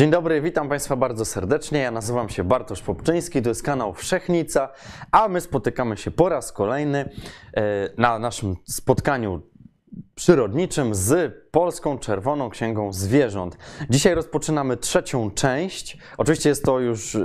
[0.00, 1.78] Dzień dobry, witam Państwa bardzo serdecznie.
[1.78, 4.68] Ja nazywam się Bartosz Popczyński, to jest kanał Wszechnica,
[5.12, 7.10] a my spotykamy się po raz kolejny
[7.54, 9.42] e, na naszym spotkaniu
[10.14, 13.56] przyrodniczym z Polską Czerwoną Księgą Zwierząt.
[13.90, 15.98] Dzisiaj rozpoczynamy trzecią część.
[16.18, 17.20] Oczywiście jest to już e,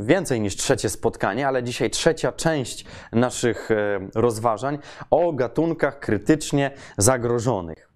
[0.00, 4.78] więcej niż trzecie spotkanie, ale dzisiaj trzecia część naszych e, rozważań
[5.10, 7.92] o gatunkach krytycznie zagrożonych.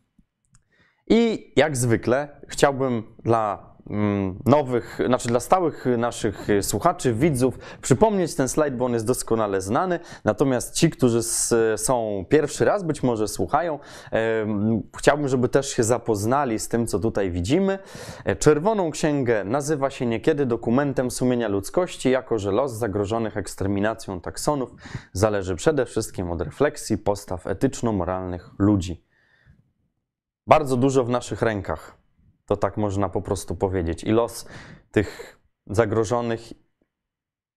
[1.09, 3.76] I jak zwykle chciałbym dla
[4.47, 10.01] nowych, znaczy dla stałych naszych słuchaczy, widzów, przypomnieć ten slajd, bo on jest doskonale znany.
[10.25, 11.23] Natomiast ci, którzy
[11.77, 13.79] są pierwszy raz, być może słuchają,
[14.99, 17.79] chciałbym, żeby też się zapoznali z tym, co tutaj widzimy.
[18.39, 24.75] Czerwoną księgę nazywa się niekiedy dokumentem sumienia ludzkości, jako że los zagrożonych eksterminacją taksonów
[25.13, 29.07] zależy przede wszystkim od refleksji postaw etyczno-moralnych ludzi
[30.47, 32.06] bardzo dużo w naszych rękach.
[32.47, 34.05] To tak można po prostu powiedzieć.
[34.05, 34.47] I los
[34.91, 36.41] tych zagrożonych,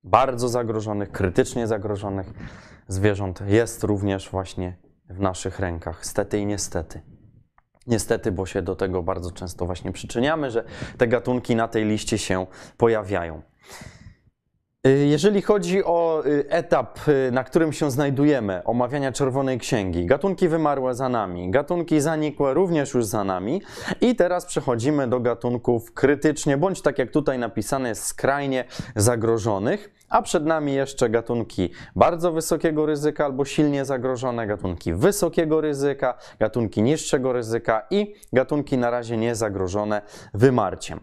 [0.03, 2.33] bardzo zagrożonych, krytycznie zagrożonych
[2.87, 4.77] zwierząt jest również właśnie
[5.09, 6.05] w naszych rękach.
[6.05, 7.01] Stety i niestety.
[7.87, 10.63] Niestety, bo się do tego bardzo często właśnie przyczyniamy, że
[10.97, 13.41] te gatunki na tej liście się pojawiają.
[14.87, 20.47] Y, jeżeli chodzi o y, etap, y, na którym się znajdujemy, omawiania Czerwonej Księgi, gatunki
[20.47, 23.61] wymarłe za nami, gatunki zanikłe również już za nami
[24.01, 30.45] i teraz przechodzimy do gatunków krytycznie, bądź tak jak tutaj napisane, skrajnie zagrożonych, a przed
[30.45, 37.87] nami jeszcze gatunki bardzo wysokiego ryzyka albo silnie zagrożone, gatunki wysokiego ryzyka, gatunki niższego ryzyka
[37.89, 40.01] i gatunki na razie niezagrożone
[40.33, 40.99] wymarciem.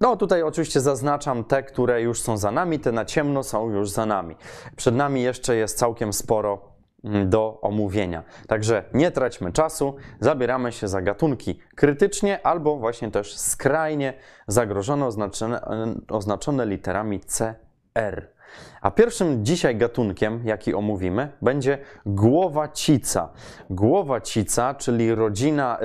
[0.00, 3.90] No tutaj oczywiście zaznaczam te, które już są za nami, te na ciemno są już
[3.90, 4.36] za nami.
[4.76, 6.58] Przed nami jeszcze jest całkiem sporo
[7.04, 8.22] mm, do omówienia.
[8.48, 14.14] Także nie traćmy czasu, zabieramy się za gatunki krytycznie albo właśnie też skrajnie
[14.46, 15.60] zagrożone, oznaczone,
[16.08, 18.34] oznaczone literami CR.
[18.80, 23.28] A pierwszym dzisiaj gatunkiem, jaki omówimy, będzie głowacica.
[23.70, 25.78] Głowacica, czyli rodzina,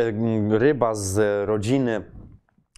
[0.49, 2.03] ryba z rodziny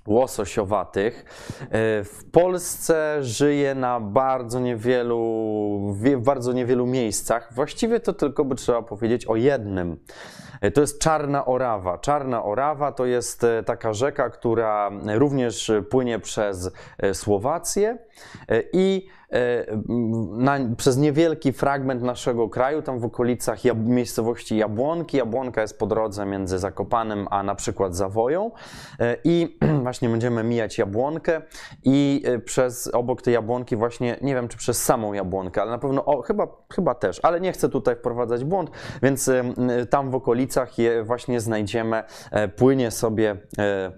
[0.07, 1.25] łososiowatych.
[1.61, 1.67] E,
[2.03, 7.53] w Polsce żyje na bardzo niewielu, w bardzo niewielu miejscach.
[7.53, 9.97] Właściwie to tylko by trzeba powiedzieć o jednym.
[10.61, 11.97] E, to jest Czarna Orawa.
[11.97, 16.71] Czarna Orawa to jest e, taka rzeka, która również płynie przez
[17.13, 17.97] Słowację
[18.73, 19.65] i E,
[20.31, 25.17] na, przez niewielki fragment naszego kraju, tam w okolicach Jab miejscowości Jabłonki.
[25.17, 28.51] Jabłonka jest po drodze między Zakopanem a na przykład Zawoją
[28.99, 31.41] e, i właśnie będziemy mijać Jabłonkę
[31.83, 35.77] i e, przez obok tej Jabłonki właśnie, nie wiem czy przez samą Jabłonkę, ale na
[35.77, 38.71] pewno, o, chyba, chyba też, ale nie chcę tutaj wprowadzać błąd,
[39.03, 39.31] więc
[39.89, 42.03] tam w okolicach je właśnie znajdziemy,
[42.55, 43.91] płynie sobie E,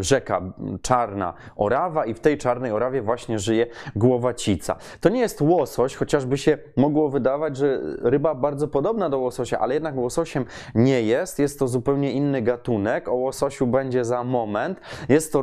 [0.00, 0.42] rzeka
[0.82, 3.66] Czarna Orawa i w tej Czarnej Orawie właśnie żyje
[3.96, 4.76] głowacica.
[5.00, 9.74] To nie jest łosoś, chociażby się mogło wydawać, że ryba bardzo podobna do łososia, ale
[9.74, 10.44] jednak łososiem
[10.74, 11.38] nie jest.
[11.38, 13.08] Jest to zupełnie inny gatunek.
[13.08, 14.80] O łososiu będzie za moment.
[15.08, 15.42] Jest to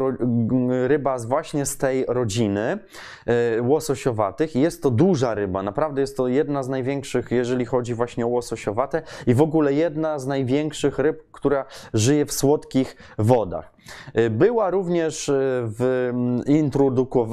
[0.88, 2.80] ryba właśnie z tej rodziny
[3.26, 4.56] e, łososiowatych.
[4.56, 5.64] Jest to duża ryba.
[5.64, 10.20] Naprawdę jest to jedna z największych, jeżeli chodzi właśnie o łososiowate i w ogóle jedna
[10.20, 13.75] z największych ryb, która żyje w słodkich wodach.
[14.18, 16.12] Y, była również y, w,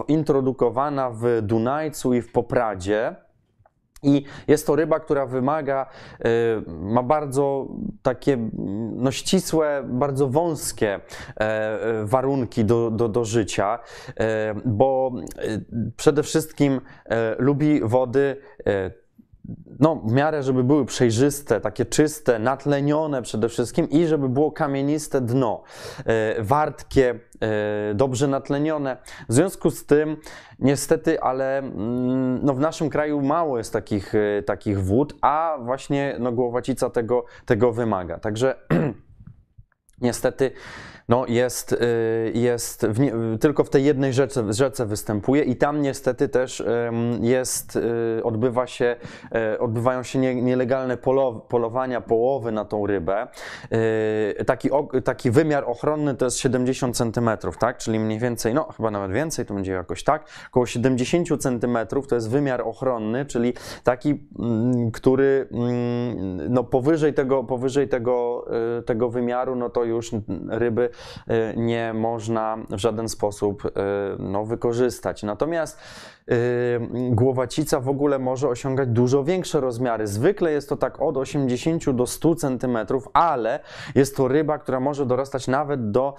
[0.09, 3.17] introdukowana w Dunajcu i w Popradzie.
[4.03, 6.27] I jest to ryba, która wymaga, y,
[6.67, 7.69] ma bardzo
[8.03, 8.39] takie
[8.97, 11.01] no, ścisłe, bardzo wąskie
[11.37, 13.79] e, warunki do, do, do życia,
[14.21, 15.13] e, bo
[15.97, 18.37] przede wszystkim e, lubi wody
[19.81, 25.21] no, w miarę, żeby były przejrzyste, takie czyste, natlenione przede wszystkim i żeby było kamieniste
[25.21, 25.63] dno,
[26.07, 28.97] e, wartkie, e, dobrze natlenione.
[29.29, 30.17] W związku z tym,
[30.59, 36.17] niestety, ale mm, no, w naszym kraju mało jest takich, e, takich wód, a właśnie
[36.21, 38.19] no, głowacica tego, tego wymaga.
[38.19, 38.55] Także
[40.01, 40.51] niestety
[41.09, 45.83] no jest, y, jest w nie, tylko w tej jednej rzece, rzece występuje i tam
[45.83, 46.63] niestety też
[47.21, 48.97] jest, y, odbywa się,
[49.35, 50.97] e, odbywają się nielegalne
[51.49, 53.27] polowania, połowy na tą rybę.
[54.41, 54.69] Y, taki,
[55.05, 57.79] taki wymiar ochronny to jest 70 cm, tak?
[57.79, 61.79] czyli mniej więcej, no chyba nawet więcej, to będzie jakoś tak, około 70 cm
[62.09, 63.53] to jest wymiar ochronny, czyli
[63.85, 68.47] taki, mm, który mm, no powyżej tego, powyżej tego,
[68.87, 70.11] tego wymiaru, no to już już
[70.49, 70.89] ryby
[71.29, 73.71] e, nie można w żaden sposób e,
[74.19, 75.23] no, wykorzystać.
[75.23, 75.79] Natomiast
[76.29, 76.35] e,
[77.11, 80.07] głowacica w ogóle może osiągać dużo większe rozmiary.
[80.07, 82.79] Zwykle jest to tak od 80 do 100 cm,
[83.13, 83.61] ale
[83.95, 86.15] jest to ryba, która może dorastać nawet do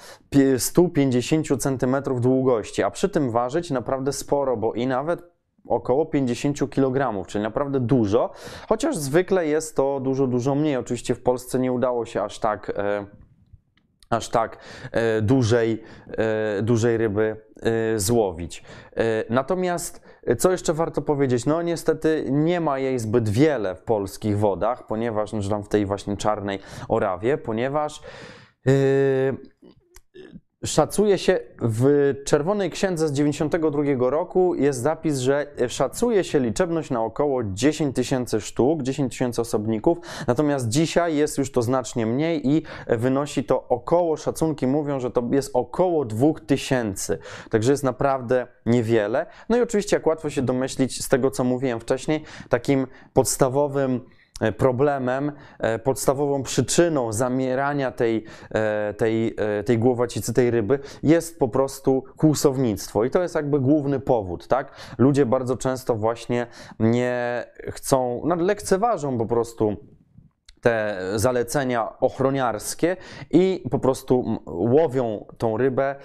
[0.58, 5.34] 150 cm długości, a przy tym ważyć naprawdę sporo, bo i nawet
[5.68, 8.32] około 50 kg, czyli naprawdę dużo,
[8.70, 10.78] chociaż zwykle jest to dużo, dużo mniej.
[10.78, 12.70] Oczywiście w Polsce nie udało się aż tak.
[12.70, 13.06] E,
[14.14, 14.58] aż tak
[14.92, 15.84] e, dużej,
[16.18, 18.64] e, dużej ryby e, złowić.
[19.30, 20.02] Natomiast
[20.38, 21.46] co jeszcze warto powiedzieć?
[21.46, 25.86] No niestety nie ma jej zbyt wiele w polskich wodach, ponieważ, no, tam w tej
[25.86, 28.02] właśnie czarnej Orawie, ponieważ
[30.66, 37.04] Szacuje się w Czerwonej Księdze z 92 roku jest zapis, że szacuje się liczebność na
[37.04, 42.64] około 10 tysięcy sztuk, 10 tysięcy osobników, natomiast dzisiaj jest już to znacznie mniej i
[42.88, 47.18] wynosi to około, szacunki mówią, że to jest około 2000,
[47.50, 49.26] także jest naprawdę niewiele.
[49.50, 54.02] No i oczywiście, jak łatwo się domyślić z tego, co mówiłem wcześniej, takim podstawowym
[54.52, 59.36] problemem, e, podstawową przyczyną zamierania tej, e, tej,
[59.66, 63.04] tej głowacicy, tej ryby jest po prostu kłusownictwo.
[63.04, 64.72] I to jest jakby główny powód, tak?
[64.98, 66.48] Ludzie bardzo często właśnie
[66.80, 69.76] nie chcą, no lekceważą po prostu
[70.62, 72.98] te zalecenia ochroniarskie
[73.32, 75.96] i po prostu łowią tą rybę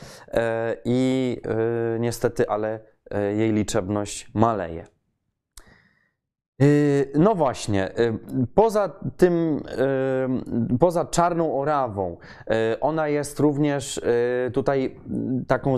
[0.84, 1.40] i
[1.98, 2.80] niestety, ale
[3.36, 4.97] jej liczebność maleje.
[6.62, 8.18] Y, no właśnie, y,
[8.54, 9.62] poza tym,
[10.74, 12.16] y, poza czarną orawą,
[12.80, 14.00] ona jest również
[14.52, 14.96] tutaj
[15.48, 15.74] taką,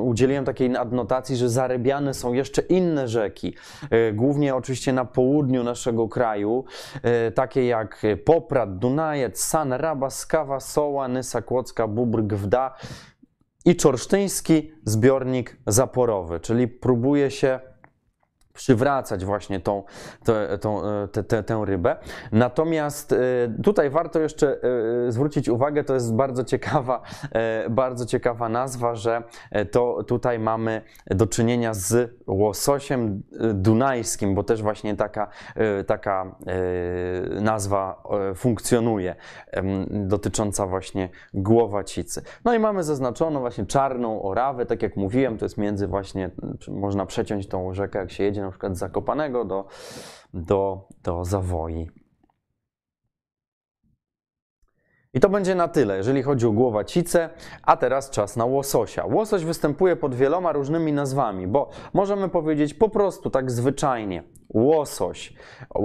[0.00, 3.54] udzieliłem takiej adnotacji, że zarybiane są jeszcze inne rzeki,
[4.14, 6.64] głównie oczywiście na południu naszego kraju,
[7.34, 12.74] takie jak Poprad, Dunajec, San, Raba, Skawa, Soła, Nysa, Kłodzka, Bóbr, Gwda
[13.64, 17.60] i czorsztyński zbiornik zaporowy, czyli próbuje się
[18.56, 19.82] przywracać właśnie tą,
[20.24, 21.96] tę, tą, e, tę rybę.
[22.32, 23.16] Natomiast e,
[23.62, 24.58] tutaj warto jeszcze
[25.08, 27.02] e, zwrócić uwagę, to jest bardzo ciekawa,
[27.70, 29.22] bardzo ciekawa nazwa, że
[29.70, 33.22] to tutaj mamy do czynienia z łososiem
[33.54, 35.28] dunajskim, bo też właśnie taka,
[35.86, 36.36] taka
[37.40, 38.02] nazwa
[38.34, 39.16] funkcjonuje,
[39.90, 42.22] dotycząca właśnie głowacicy.
[42.44, 46.30] No i mamy zaznaczoną właśnie czarną orawę, tak jak mówiłem, to jest między właśnie,
[46.68, 49.66] można przeciąć tą rzekę, jak się jedzie na przykład Zakopanego do,
[50.34, 51.90] do, do Zawoi.
[55.16, 57.30] I to będzie na tyle, jeżeli chodzi o głowacicę,
[57.62, 59.06] a teraz czas na łososia.
[59.06, 64.22] Łosoś występuje pod wieloma różnymi nazwami, bo możemy powiedzieć po prostu tak zwyczajnie
[64.54, 65.34] łosoś,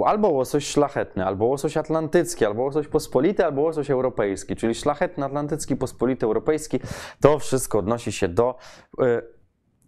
[0.04, 5.76] albo łosoś szlachetny, albo łosoś atlantycki, albo łosoś pospolity, albo łosoś europejski, czyli szlachetny, atlantycki,
[5.76, 6.80] pospolity, europejski,
[7.20, 8.54] to wszystko odnosi się do
[9.02, 9.22] y,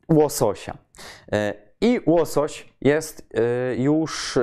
[0.09, 0.77] łososia.
[1.35, 4.43] Y, i łosoś jest y, już y,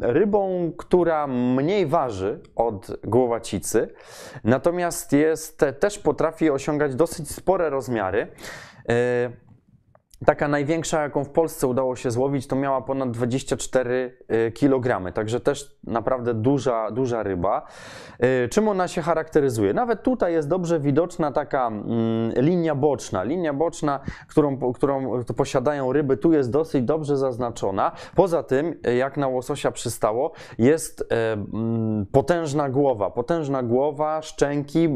[0.00, 3.88] rybą, która mniej waży od głowacicy,
[4.44, 8.26] natomiast jest, też potrafi osiągać dosyć spore rozmiary.
[10.22, 15.12] Y, Taka największa, jaką w Polsce udało się złowić, to miała ponad 24 y, kg,
[15.12, 17.66] także też naprawdę duża, duża ryba.
[18.44, 19.74] Y, czym ona się charakteryzuje?
[19.74, 21.86] Nawet tutaj jest dobrze widoczna taka mm,
[22.36, 23.22] linia boczna.
[23.22, 27.92] Linia boczna, którą, którą posiadają ryby, tu jest dosyć dobrze zaznaczona.
[28.14, 33.10] Poza tym, jak na łososia przystało, jest mm, potężna głowa.
[33.10, 34.88] Potężna głowa, szczęki,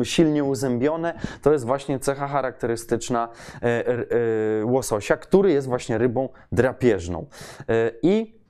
[0.00, 1.14] y, silnie uzębione.
[1.42, 3.28] To jest właśnie cecha charakterystyczna
[3.62, 7.26] e, Y, łososia, który jest właśnie rybą drapieżną.
[7.60, 7.64] Y,
[8.02, 8.40] I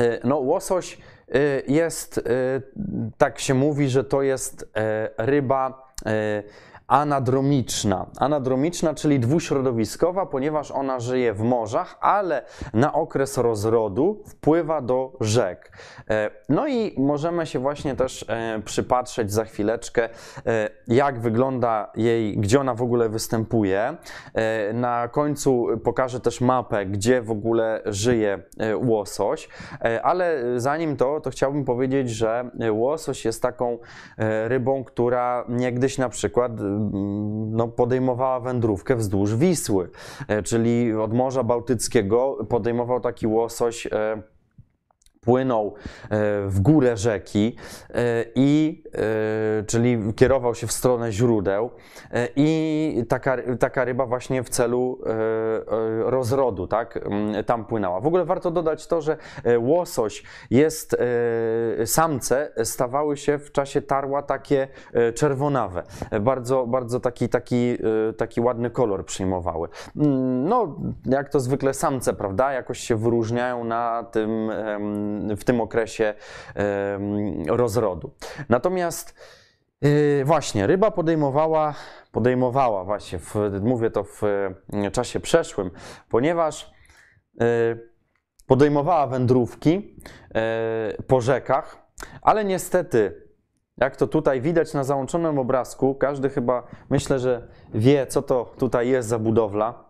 [0.00, 0.98] y, no, łosoś
[1.68, 2.20] jest,
[3.18, 4.72] tak się mówi, że to jest
[5.18, 5.92] ryba
[6.88, 8.06] anadromiczna.
[8.18, 12.42] Anadromiczna, czyli dwuśrodowiskowa, ponieważ ona żyje w morzach, ale
[12.74, 15.72] na okres rozrodu wpływa do rzek.
[16.10, 20.08] E, no i możemy się właśnie też e, przypatrzeć za chwileczkę,
[20.46, 23.96] e, jak wygląda jej, gdzie ona w ogóle występuje.
[24.74, 28.42] Na końcu pokażę też mapę, gdzie w ogóle żyje
[28.80, 29.48] łosoś,
[30.02, 33.78] ale zanim to, to chciałbym powiedzieć, że łosoś jest taką
[34.44, 36.52] rybą, która niegdyś na przykład
[37.50, 39.90] no, podejmowała wędrówkę wzdłuż Wisły,
[40.28, 44.22] e, czyli od Morza Bałtyckiego podejmował taki łosoś e,
[45.28, 45.74] płynął
[46.46, 47.56] w górę rzeki
[48.34, 48.82] i
[49.66, 51.70] czyli kierował się w stronę źródeł
[52.36, 54.98] i taka, taka ryba właśnie w celu
[56.04, 56.98] rozrodu, tak,
[57.46, 58.00] tam płynęła.
[58.00, 59.16] W ogóle warto dodać to, że
[59.58, 60.96] łosoś jest,
[61.84, 64.68] samce stawały się w czasie tarła takie
[65.14, 65.82] czerwonawe,
[66.20, 67.78] bardzo, bardzo taki, taki,
[68.16, 69.68] taki ładny kolor przyjmowały.
[69.96, 74.50] Mm, no, jak to zwykle samce, prawda, jakoś się wyróżniają na tym,
[75.36, 76.14] w tym okresie
[77.46, 78.10] rozrodu.
[78.48, 79.14] Natomiast
[79.84, 81.74] y, właśnie, ryba podejmowała,
[82.12, 84.22] podejmowała właśnie, w, mówię to w
[84.92, 85.70] czasie przeszłym,
[86.08, 86.72] ponieważ
[87.42, 87.88] y,
[88.46, 89.96] podejmowała wędrówki
[90.98, 91.78] y, po rzekach,
[92.22, 93.28] ale niestety
[93.78, 98.88] jak to tutaj widać na załączonym obrazku, każdy chyba myślę, że wie, co to tutaj
[98.88, 99.87] jest za budowla,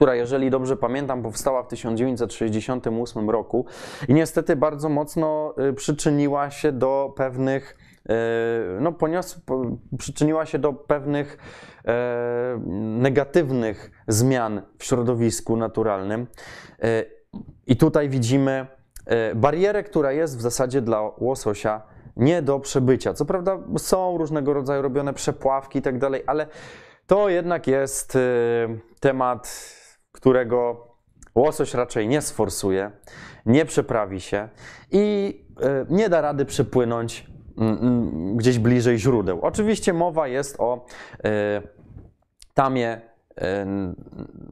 [0.00, 3.66] która, jeżeli dobrze pamiętam, powstała w 1968 roku
[4.08, 7.76] i niestety bardzo mocno y, przyczyniła się do pewnych
[8.10, 9.40] y, no, ponios,
[9.98, 11.38] przyczyniła się do pewnych
[11.84, 16.26] e, negatywnych zmian w środowisku naturalnym.
[16.82, 17.04] E,
[17.66, 18.66] I tutaj widzimy
[19.06, 21.82] e, barierę, która jest w zasadzie dla łososia
[22.16, 23.14] nie do przebycia.
[23.14, 26.46] Co prawda są różnego rodzaju robione przepławki i tak dalej, ale
[27.06, 28.18] to jednak jest
[29.00, 29.79] temat,
[30.12, 30.86] którego
[31.34, 32.90] łosoś raczej nie sforsuje,
[33.46, 34.48] nie przeprawi się
[34.90, 37.26] i y, nie da rady przepłynąć
[37.58, 39.40] mm, mm, gdzieś bliżej źródeł.
[39.42, 40.86] Oczywiście mowa jest o
[41.24, 41.28] y,
[42.54, 43.10] tamie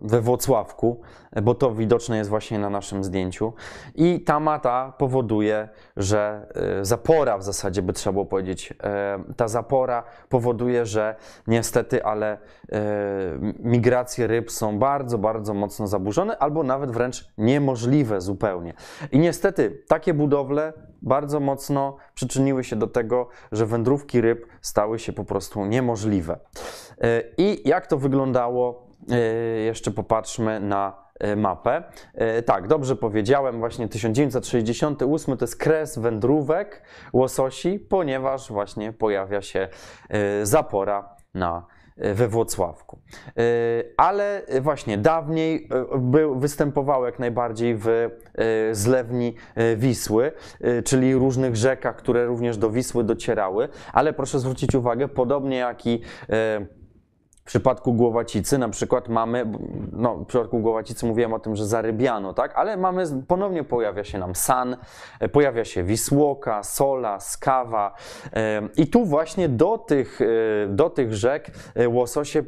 [0.03, 1.01] we Włocławku,
[1.43, 3.53] bo to widoczne jest właśnie na naszym zdjęciu.
[3.95, 6.47] I ta mata powoduje, że
[6.81, 11.17] e, zapora w zasadzie by trzeba było powiedzieć, e, ta zapora powoduje, że
[11.47, 12.39] niestety, ale e,
[13.59, 18.75] migracje ryb są bardzo, bardzo mocno zaburzone, albo nawet wręcz niemożliwe zupełnie.
[19.13, 25.13] I niestety takie budowle bardzo mocno przyczyniły się do tego, że wędrówki ryb stały się
[25.13, 26.39] po prostu niemożliwe.
[27.39, 28.89] I jak to wyglądało?
[29.65, 31.83] Jeszcze popatrzmy na mapę.
[32.15, 36.83] E, tak, dobrze powiedziałem, właśnie 1968 to jest kres wędrówek
[37.13, 39.69] łososi, ponieważ właśnie pojawia się
[40.09, 41.67] e, zapora na
[42.15, 43.01] we Włocławku.
[43.97, 47.87] Ale właśnie dawniej był, występował jak najbardziej w
[48.73, 49.35] zlewni
[49.77, 50.33] Wisły,
[50.85, 56.01] czyli różnych rzekach, które również do Wisły docierały, ale proszę zwrócić uwagę, podobnie jak i
[57.49, 59.53] w przypadku głowacicy na przykład mamy,
[59.93, 64.19] no w przypadku głowacicy mówiłem o tym, że zarybiano, tak, ale mamy, ponownie pojawia się
[64.19, 64.77] nam san,
[65.21, 67.95] e, pojawia się wisłoka, sola, skawa
[68.77, 70.27] i tu właśnie do tych, e,
[70.69, 72.43] do tych rzek e, łososie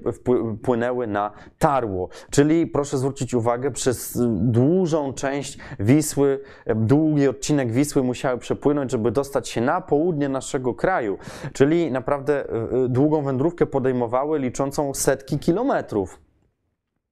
[0.62, 8.38] wpłynęły na tarło, czyli proszę zwrócić uwagę, przez dużą część Wisły, długi odcinek Wisły musiały
[8.38, 11.19] przepłynąć, żeby dostać się na południe naszego kraju,
[11.52, 12.45] czyli naprawdę
[12.88, 16.19] długą wędrówkę podejmowały, liczącą setki kilometrów.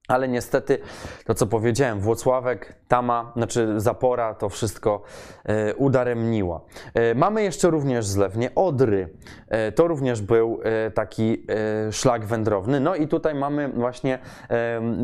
[0.09, 0.79] Ale niestety,
[1.25, 5.01] to co powiedziałem, Włocławek, Tama, znaczy Zapora, to wszystko
[5.45, 6.61] e, udaremniła.
[6.93, 9.09] E, mamy jeszcze również zlewnie Odry.
[9.47, 10.59] E, to również był
[10.93, 11.45] taki
[11.91, 12.79] szlak wędrowny.
[12.79, 14.19] No i tutaj mamy właśnie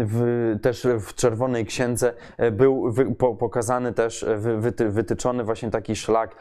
[0.05, 2.13] w, też w Czerwonej Księdze
[2.51, 2.93] był
[3.39, 6.35] pokazany też, wy, wyty, wytyczony właśnie taki szlak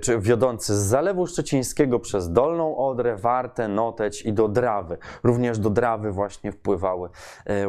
[0.00, 4.98] czy wiodący z Zalewu Szczecińskiego przez Dolną Odrę, Wartę, Noteć i do Drawy.
[5.22, 7.08] Również do Drawy właśnie wpływały
[7.46, 7.68] e.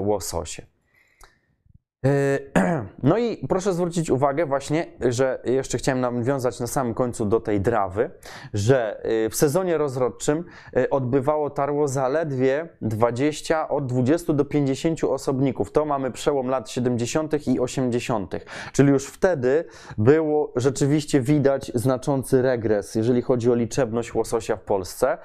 [2.03, 2.51] Yy,
[3.03, 7.62] no i proszę zwrócić uwagę właśnie, że jeszcze chciałem nawiązać na samym końcu do tej
[7.62, 8.12] drawy,
[8.53, 10.43] że yy, w sezonie rozrodczym
[10.74, 15.71] yy, odbywało tarło zaledwie 20, od 20 do 50 osobników.
[15.71, 17.48] To mamy przełom lat 70.
[17.48, 18.36] i 80.,
[18.71, 19.65] czyli już wtedy
[19.98, 25.17] było rzeczywiście widać znaczący regres, jeżeli chodzi o liczebność łososia w Polsce.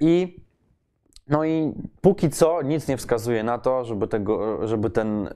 [0.00, 0.44] I
[1.28, 5.28] no i póki co nic nie wskazuje na to, żeby, tego, żeby, ten,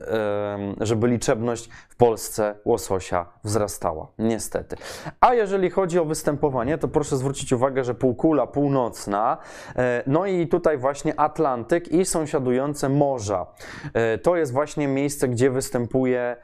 [0.80, 4.06] żeby liczebność w Polsce łososia wzrastała.
[4.18, 4.76] Niestety.
[5.20, 9.38] A jeżeli chodzi o występowanie, to proszę zwrócić uwagę, że półkula północna,
[9.76, 13.46] e, no i tutaj właśnie Atlantyk i sąsiadujące morza.
[13.94, 16.36] E, to jest właśnie miejsce, gdzie występuje,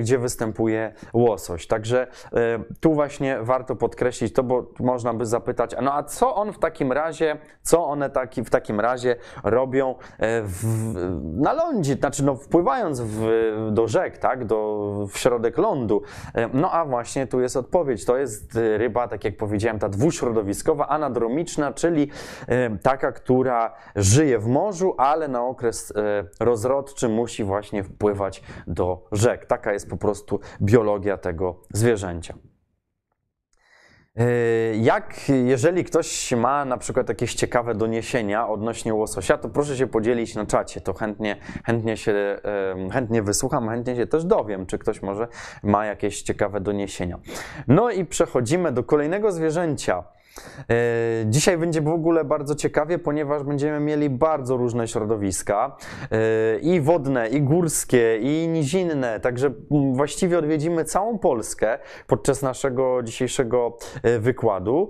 [0.00, 1.66] gdzie występuje łosoś.
[1.66, 6.52] Także e, tu właśnie warto podkreślić to, bo można by zapytać, no a co on
[6.52, 10.64] w takim razie, co one taki, w takim razie razie robią e, w,
[11.22, 13.28] na lądzie, znaczy no, wpływając w,
[13.70, 16.02] do rzek, tak, do, w środek lądu.
[16.34, 18.04] E, no a właśnie tu jest odpowiedź.
[18.04, 22.10] To jest ryba, tak jak powiedziałem, ta dwuśrodowiskowa, anadromiczna, czyli
[22.48, 25.92] e, taka, która żyje w morzu, ale na okres
[26.40, 29.46] rozrodczy musi właśnie wpływać do rzek.
[29.46, 32.51] Taka jest po prostu biologia tego zwierzęcia.
[34.16, 35.14] Yy, Jak,
[35.44, 40.46] jeżeli ktoś ma na przykład jakieś ciekawe doniesienia odnośnie łososia, to proszę się podzielić na
[40.46, 42.40] czacie, to chętnie, chętnie się,
[42.92, 45.28] chętnie wysłucham, chętnie się też dowiem, czy ktoś może
[45.62, 47.18] ma jakieś ciekawe doniesienia.
[47.68, 50.04] No i przechodzimy do kolejnego zwierzęcia.
[50.68, 50.74] Yy,
[51.26, 55.76] Dzisiaj będzie w ogóle bardzo ciekawie, ponieważ będziemy mieli bardzo różne środowiska
[56.10, 56.18] yy,
[56.60, 63.76] i wodne, i górskie, i nizinne, także mm, właściwie odwiedzimy całą Polskę podczas naszego dzisiejszego
[64.04, 64.88] yy, wykładu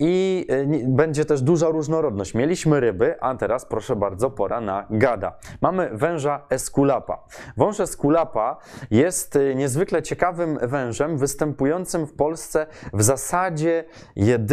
[0.00, 0.46] i
[0.86, 2.34] będzie też duża różnorodność.
[2.34, 5.38] Mieliśmy ryby, a teraz proszę bardzo, pora na gada.
[5.60, 7.24] Mamy węża eskulapa.
[7.56, 8.56] Wąż eskulapa
[8.90, 13.84] jest niezwykle ciekawym wężem występującym w Polsce w zasadzie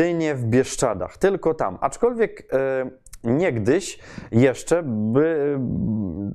[0.05, 1.77] jedynie w Bieszczadach, tylko tam.
[1.81, 2.89] Aczkolwiek e,
[3.25, 3.99] niegdyś
[4.31, 5.59] jeszcze by,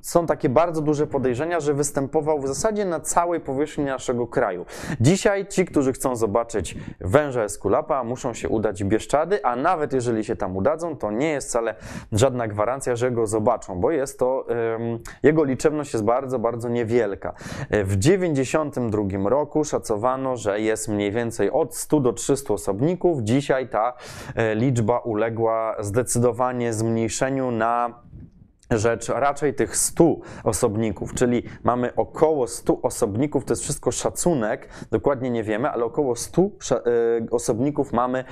[0.01, 4.65] są takie bardzo duże podejrzenia, że występował w zasadzie na całej powierzchni naszego kraju.
[5.01, 10.23] Dzisiaj ci, którzy chcą zobaczyć węża eskulapa, muszą się udać w Bieszczady, a nawet jeżeli
[10.23, 11.75] się tam udadzą, to nie jest wcale
[12.11, 14.45] żadna gwarancja, że go zobaczą, bo jest to,
[15.23, 17.33] jego liczebność jest bardzo, bardzo niewielka.
[17.69, 23.21] W 92 roku szacowano, że jest mniej więcej od 100 do 300 osobników.
[23.21, 23.93] Dzisiaj ta
[24.35, 28.01] e, liczba uległa zdecydowanie zmniejszeniu na
[28.71, 35.29] rzecz raczej tych 100 osobników, czyli mamy około 100 osobników, to jest wszystko szacunek, dokładnie
[35.29, 36.81] nie wiemy, ale około 100 sza- e,
[37.31, 38.23] osobników mamy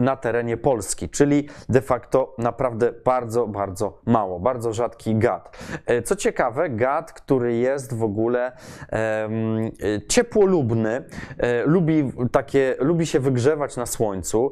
[0.00, 5.58] na terenie Polski, czyli de facto naprawdę bardzo, bardzo mało, bardzo rzadki gad.
[5.86, 8.52] E, Co ciekawe, gad, który jest w ogóle
[8.92, 9.28] e,
[10.08, 11.04] ciepłolubny,
[11.66, 14.50] lubi, takie, lubi się wygrzewać na słońcu,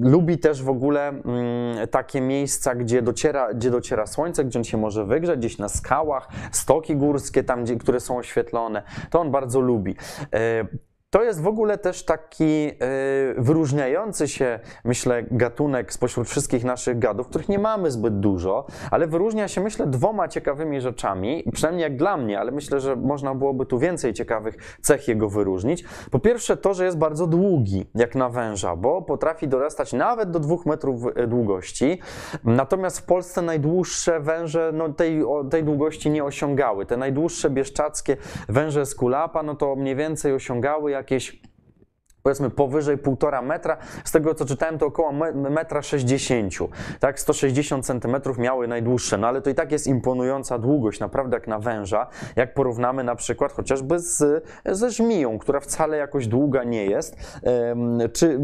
[0.00, 4.76] lubi też w ogóle mm, takie miejsca, gdzie dociera, gdzie dociera słońce, gdzie on się
[4.76, 8.82] może wygrzać, gdzieś na skałach, stoki górskie, tam, gdzie, które są oświetlone.
[9.10, 9.96] To on bardzo lubi.
[11.14, 12.74] To jest w ogóle też taki e,
[13.38, 19.48] wyróżniający się, myślę, gatunek spośród wszystkich naszych gadów, których nie mamy zbyt dużo, ale wyróżnia
[19.48, 23.78] się, myślę, dwoma ciekawymi rzeczami, przynajmniej jak dla mnie, ale myślę, że można byłoby tu
[23.78, 25.84] więcej ciekawych cech jego wyróżnić.
[26.10, 30.40] Po pierwsze to, że jest bardzo długi, jak na węża, bo potrafi dorastać nawet do
[30.40, 31.98] dwóch metrów e, długości,
[32.44, 36.86] natomiast w Polsce najdłuższe węże no, tej, o- tej długości nie osiągały.
[36.86, 38.16] Te najdłuższe bieszczackie
[38.48, 41.36] węże z kulapa, no to mniej więcej osiągały jakieś
[42.24, 43.76] powiedzmy powyżej 1,5 metra.
[44.04, 46.54] Z tego co czytałem, to około me- metra 60.
[47.00, 51.48] Tak, 160 centymetrów miały najdłuższe, no ale to i tak jest imponująca długość, naprawdę jak
[51.48, 52.06] na węża.
[52.36, 57.16] Jak porównamy na przykład chociażby z, ze żmiją, która wcale jakoś długa nie jest,
[58.12, 58.40] czy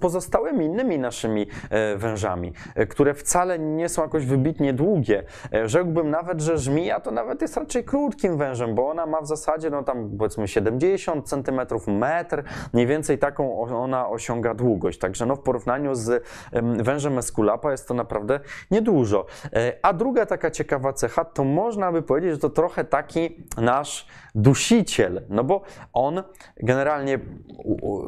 [0.00, 5.24] pozostałymi innymi naszymi e, wężami, e, które wcale nie są jakoś wybitnie długie.
[5.54, 9.26] E, Rzekłbym nawet, że żmija to nawet jest raczej krótkim wężem, bo ona ma w
[9.26, 12.42] zasadzie no tam powiedzmy 70 centymetrów, metr,
[12.72, 14.98] mniej więcej taką ona osiąga długość.
[14.98, 19.26] Także no w porównaniu z em, wężem eskulapa jest to naprawdę niedużo.
[19.52, 24.06] E, A druga taka ciekawa cecha, to można by powiedzieć, że to trochę taki nasz
[24.34, 26.22] dusiciel, no bo on
[26.56, 27.18] generalnie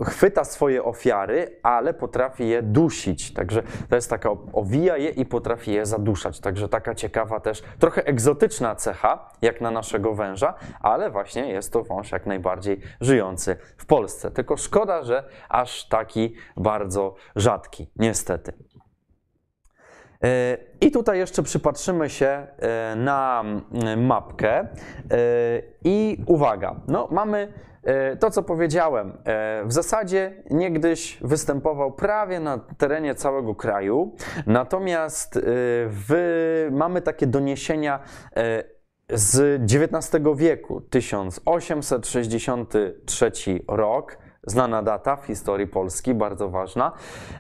[0.05, 3.33] chwyta swoje ofiary, ale potrafi je dusić.
[3.33, 6.41] Także to jest taka, owija je i potrafi je zaduszać.
[6.41, 11.83] Także taka ciekawa też, trochę egzotyczna cecha, jak na naszego węża, ale właśnie jest to
[11.85, 14.31] wąż jak najbardziej żyjący w Polsce.
[14.31, 18.53] Tylko szkoda, że aż taki bardzo rzadki, niestety.
[20.25, 22.47] E, I tutaj jeszcze przypatrzymy się e,
[22.97, 24.67] na mm, mapkę e,
[25.85, 27.53] i uwaga, no mamy
[28.21, 29.19] to, co powiedziałem.
[29.65, 34.15] W zasadzie niegdyś występował prawie na terenie całego kraju,
[34.47, 35.41] natomiast
[35.89, 38.01] w, mamy takie doniesienia
[39.13, 43.31] z XIX wieku, 1863
[43.69, 46.93] rok, znana data w historii Polski, bardzo ważna.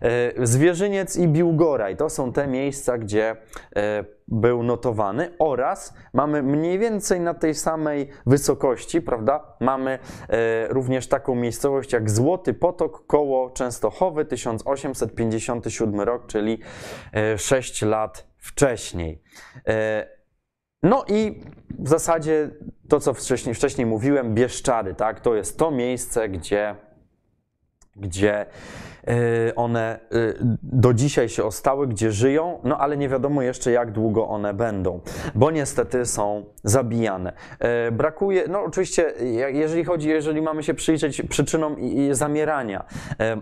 [0.03, 3.37] E, Zwierzyniec i Biłgoraj to są te miejsca, gdzie
[3.77, 9.57] e, był notowany oraz mamy mniej więcej na tej samej wysokości, prawda?
[9.61, 16.59] Mamy e, również taką miejscowość jak Złoty Potok koło Częstochowy, 1857 rok, czyli
[17.12, 19.23] e, 6 lat wcześniej.
[20.83, 21.42] No i
[21.79, 22.51] w zasadzie
[22.88, 25.21] to, co wcześniej, wcześniej mówiłem, Bieszczady, tak?
[25.21, 26.77] To jest to miejsce, gdzie,
[27.97, 28.47] gdzie
[29.09, 33.93] y, one y, do dzisiaj się ostały, gdzie żyją, no ale nie wiadomo jeszcze, jak
[33.93, 35.01] długo one będą,
[35.35, 37.33] bo niestety są zabijane.
[37.59, 41.77] E, Brakuje, no oczywiście, je- jeżeli chodzi, jeżeli mamy się przyjrzeć przyczynom
[42.11, 42.85] zamierania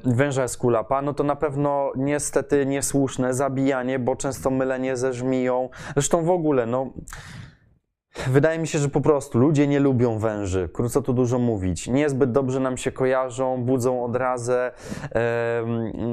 [0.05, 5.69] węża eskulapa, no to na pewno niestety niesłuszne zabijanie, bo często mylenie ze żmiją.
[5.93, 6.93] Zresztą w ogóle, no
[8.14, 10.68] Wydaje mi się, że po prostu ludzie nie lubią węży.
[10.72, 11.88] Krótko tu dużo mówić.
[11.88, 14.72] Niezbyt dobrze nam się kojarzą, budzą odrazę,
[15.14, 15.64] e,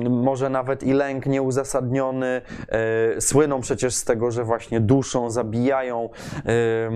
[0.09, 2.41] może nawet i lęk nieuzasadniony.
[2.69, 6.09] E, słyną przecież z tego, że właśnie duszą, zabijają,
[6.45, 6.91] e,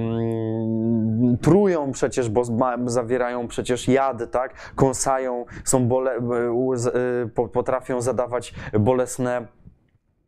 [1.41, 2.44] trują przecież, bo
[2.86, 4.74] zawierają przecież jad, tak?
[4.76, 9.48] Kąsają, są bole, e, potrafią zadawać bolesne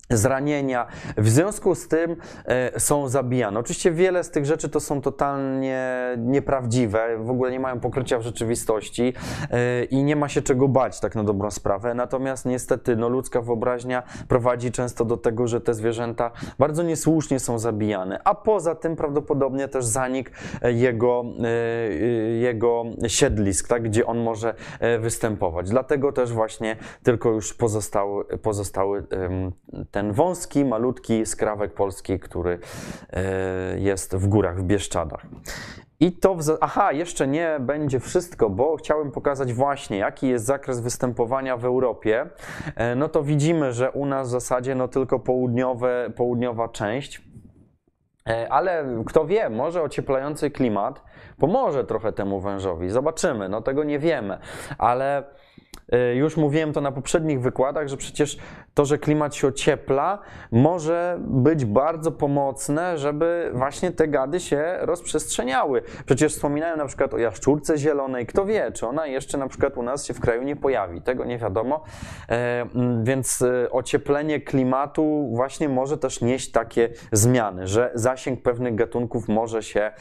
[0.10, 0.88] zranienia.
[1.18, 2.16] W związku z tym
[2.46, 3.60] e, są zabijane.
[3.60, 8.22] Oczywiście wiele z tych rzeczy to są totalnie nieprawdziwe, w ogóle nie mają pokrycia w
[8.22, 9.14] rzeczywistości
[9.52, 11.94] e, i nie ma się czego bać, tak na dobrą sprawę.
[11.94, 17.60] Natomiast niestety no, ludzka wyobraźnia prowadzi często do tego, że te zwierzęta bardzo niesłusznie są
[17.60, 20.32] zabijane, a poza tym prawdopodobnie też zanik
[20.64, 21.90] jego, e,
[22.34, 24.54] jego siedlisk, tak, gdzie on może
[25.00, 25.70] występować.
[25.70, 29.04] Dlatego też właśnie tylko już pozostały, pozostały
[30.14, 32.60] wąski, malutki skrawek polski, który
[33.10, 35.26] e, jest w górach, w Bieszczadach.
[36.00, 40.80] I to, w, aha, jeszcze nie będzie wszystko, bo chciałem pokazać właśnie, jaki jest zakres
[40.80, 42.30] występowania w Europie.
[42.76, 47.22] E, no to widzimy, że u nas w zasadzie no tylko południowe, południowa część.
[48.30, 51.04] E, ale kto wie, może ocieplający klimat
[51.38, 52.90] pomoże trochę temu wężowi.
[52.90, 54.38] Zobaczymy, no tego nie wiemy,
[54.78, 55.24] ale
[56.14, 58.38] już mówiłem to na poprzednich wykładach, że przecież
[58.74, 60.20] to, że klimat się ociepla,
[60.52, 65.82] może być bardzo pomocne, żeby właśnie te gady się rozprzestrzeniały.
[66.06, 68.26] Przecież wspominają na przykład o jaszczurce zielonej.
[68.26, 71.02] Kto wie, czy ona jeszcze na przykład u nas się w kraju nie pojawi.
[71.02, 71.84] Tego nie wiadomo.
[72.30, 72.66] E,
[73.04, 79.64] więc e, ocieplenie klimatu właśnie może też nieść takie zmiany, że zasięg pewnych gatunków może
[79.64, 79.92] się,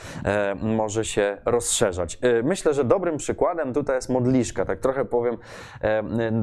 [0.63, 2.19] może się rozszerzać.
[2.45, 4.65] Myślę, że dobrym przykładem tutaj jest modliszka.
[4.65, 5.66] Tak trochę powiem E,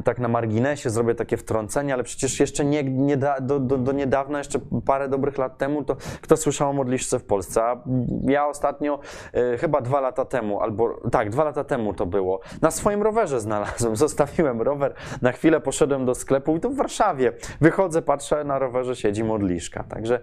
[0.04, 3.92] tak na marginesie zrobię takie wtrącenie, ale przecież jeszcze nie, nie da, do, do, do,
[3.92, 7.64] niedawna, jeszcze parę dobrych lat temu, to kto słyszał o modliszce w Polsce?
[7.64, 7.84] A
[8.24, 9.00] ja ostatnio,
[9.34, 13.40] e, chyba dwa lata temu, albo tak, dwa lata temu to było, na swoim rowerze
[13.40, 17.34] znalazłem, zostawiłem rower, na chwilę poszedłem do sklepu i to w Warszawie.
[17.62, 19.84] Wychodzę, patrzę, na rowerze siedzi modliszka.
[19.84, 20.20] Także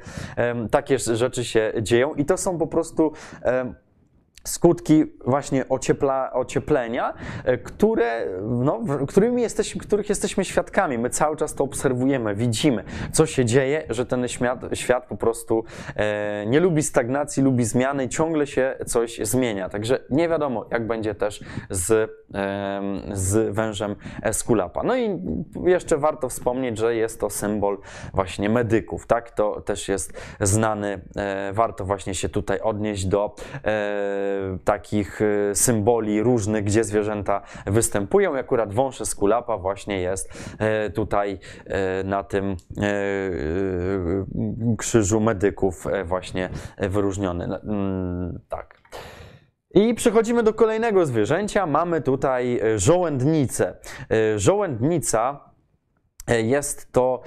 [0.70, 3.12] takie rzeczy się dzieją i to są po prostu
[4.44, 9.46] skutki właśnie ociepla, ocieplenia, e, które, no, którymi
[9.80, 10.98] których jesteśmy świadkami.
[10.98, 15.64] My cały czas to obserwujemy, widzimy, co się dzieje, że ten świat, świat po prostu
[15.96, 19.68] e, nie lubi stagnacji, lubi zmiany, ciągle się coś zmienia.
[19.68, 21.90] Także nie wiadomo, jak będzie też z,
[22.34, 22.80] e,
[23.12, 24.82] z wężem Eskulapa.
[24.82, 25.20] No i
[25.64, 27.78] jeszcze warto wspomnieć, że jest to symbol
[28.14, 29.30] właśnie medyków, tak?
[29.30, 36.22] To też jest znany, e, warto właśnie się tutaj odnieść do e, takich y, symboli
[36.22, 38.36] różnych, gdzie zwierzęta występują.
[38.36, 42.90] I akurat wąż skulapa właśnie jest e, tutaj e, na tym e,
[44.78, 47.44] krzyżu medyków właśnie wyróżniony.
[47.44, 48.80] Mm, tak.
[49.74, 51.66] I przechodzimy do kolejnego zwierzęcia.
[51.66, 53.76] Mamy tutaj żołędnicę.
[54.36, 55.50] Żołędnica
[56.28, 57.22] jest to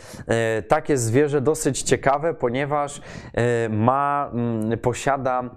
[0.68, 3.02] takie zwierzę dosyć ciekawe, ponieważ
[3.70, 5.50] ma, mm, posiada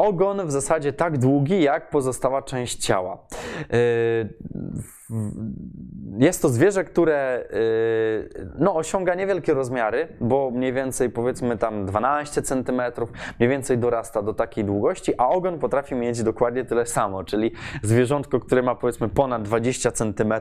[0.00, 3.26] ogon w zasadzie tak długi, jak pozostała część ciała.
[3.58, 3.78] Yy,
[6.18, 7.44] jest to zwierzę, które
[8.34, 12.82] yy, no, osiąga niewielkie rozmiary, bo mniej więcej powiedzmy tam 12 cm,
[13.38, 18.40] mniej więcej dorasta do takiej długości, a ogon potrafi mieć dokładnie tyle samo, czyli zwierzątko,
[18.40, 20.34] które ma powiedzmy ponad 20 cm,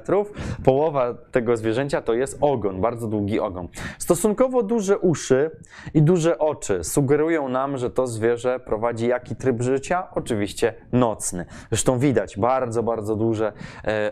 [0.63, 3.67] połowa tego zwierzęcia to jest ogon, bardzo długi ogon.
[3.97, 5.51] Stosunkowo duże uszy
[5.93, 10.07] i duże oczy sugerują nam, że to zwierzę prowadzi jaki tryb życia?
[10.15, 11.45] Oczywiście nocny.
[11.69, 13.53] Zresztą widać bardzo, bardzo duże
[13.83, 14.11] e,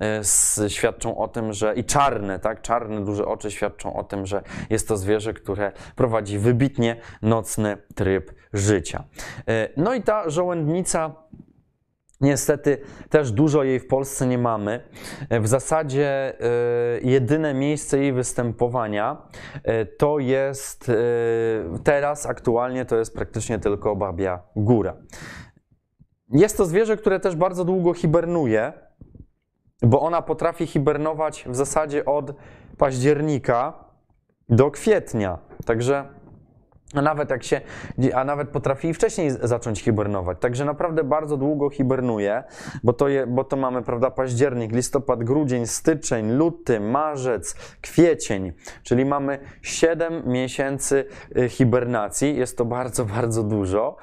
[0.00, 4.42] E, świadczą o tym, że i czarne, tak, czarne, duże oczy świadczą o tym, że
[4.70, 9.04] jest to zwierzę, które prowadzi wybitnie nocny tryb życia.
[9.48, 11.14] E, no i ta żołędnica
[12.20, 12.78] Niestety
[13.10, 14.80] też dużo jej w Polsce nie mamy.
[15.28, 16.32] E, w zasadzie
[17.02, 19.22] jedyne miejsce jej występowania
[19.98, 20.90] to jest
[21.84, 24.96] teraz, aktualnie to jest praktycznie tylko Babia Góra.
[26.32, 28.72] Jest to zwierzę, które też bardzo długo hibernuje
[29.82, 32.32] bo ona potrafi hibernować w zasadzie od
[32.78, 33.72] października
[34.48, 35.38] do kwietnia.
[35.66, 36.04] Także
[36.94, 37.60] a nawet jak się,
[38.14, 40.38] a nawet potrafi wcześniej zacząć hibernować.
[40.40, 42.42] Także naprawdę bardzo długo hibernuje,
[42.82, 48.52] bo to, je, bo to mamy, prawda, październik, listopad, grudzień, styczeń, luty, marzec, kwiecień,
[48.82, 51.04] czyli mamy 7 miesięcy
[51.36, 52.36] y, hibernacji.
[52.36, 53.96] Jest to bardzo, bardzo dużo,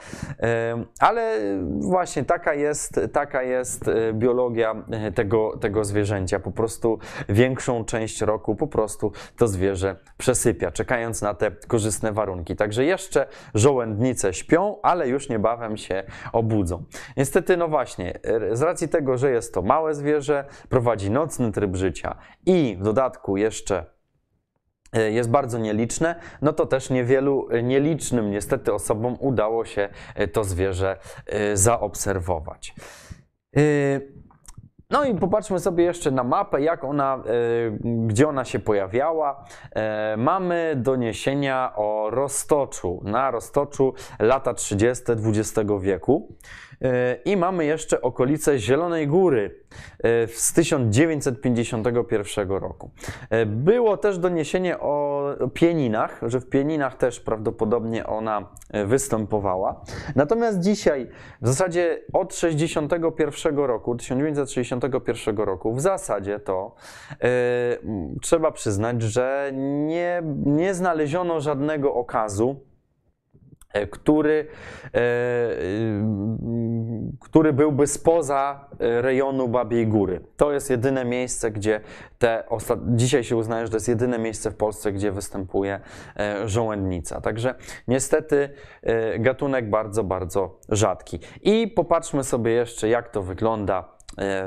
[0.99, 1.39] ale
[1.79, 4.75] właśnie taka jest, taka jest y, biologia
[5.07, 6.39] y, tego, tego zwierzęcia.
[6.39, 6.99] Po prostu
[7.29, 12.55] większą część roku po prostu to zwierzę przesypia, czekając na te korzystne warunki.
[12.55, 16.83] Także że jeszcze żołędnice śpią, ale już niebawem się obudzą.
[17.17, 18.19] Niestety, no właśnie,
[18.51, 22.15] z racji tego, że jest to małe zwierzę, prowadzi nocny tryb życia
[22.45, 23.85] i w dodatku jeszcze
[24.93, 30.27] e, jest bardzo nieliczne, no to też niewielu e, nielicznym niestety osobom udało się e,
[30.27, 30.97] to zwierzę
[31.53, 32.75] zaobserwować.
[34.91, 37.23] No i popatrzmy sobie jeszcze na mapę, jak ona,
[38.07, 39.43] gdzie ona się pojawiała.
[40.17, 45.03] Mamy doniesienia o roztoczu, na roztoczu lata 30.
[45.11, 46.27] XX wieku.
[47.25, 49.55] I mamy jeszcze okolice Zielonej Góry
[50.03, 52.91] e, z 1951 roku.
[53.29, 59.81] E, było też doniesienie o pieninach, że w pieninach też prawdopodobnie ona e, występowała.
[60.15, 61.07] Natomiast dzisiaj,
[61.41, 66.75] w zasadzie od 61 roku, 1961 roku, w zasadzie to
[68.21, 72.68] trzeba przyznać, że nie, nie znaleziono żadnego okazu,
[73.91, 74.47] który,
[74.93, 74.99] e,
[77.19, 80.21] który byłby spoza e, rejonu Babiej Góry.
[80.37, 81.81] To jest jedyne miejsce, gdzie
[82.19, 82.43] te
[82.87, 85.79] dzisiaj się uznaje, że to jest jedyne miejsce w Polsce, gdzie występuje
[86.45, 87.21] żołędnica.
[87.21, 87.55] Także
[87.87, 88.49] niestety
[89.19, 91.19] gatunek bardzo, bardzo rzadki.
[91.41, 93.98] I popatrzmy sobie jeszcze, jak to wygląda E,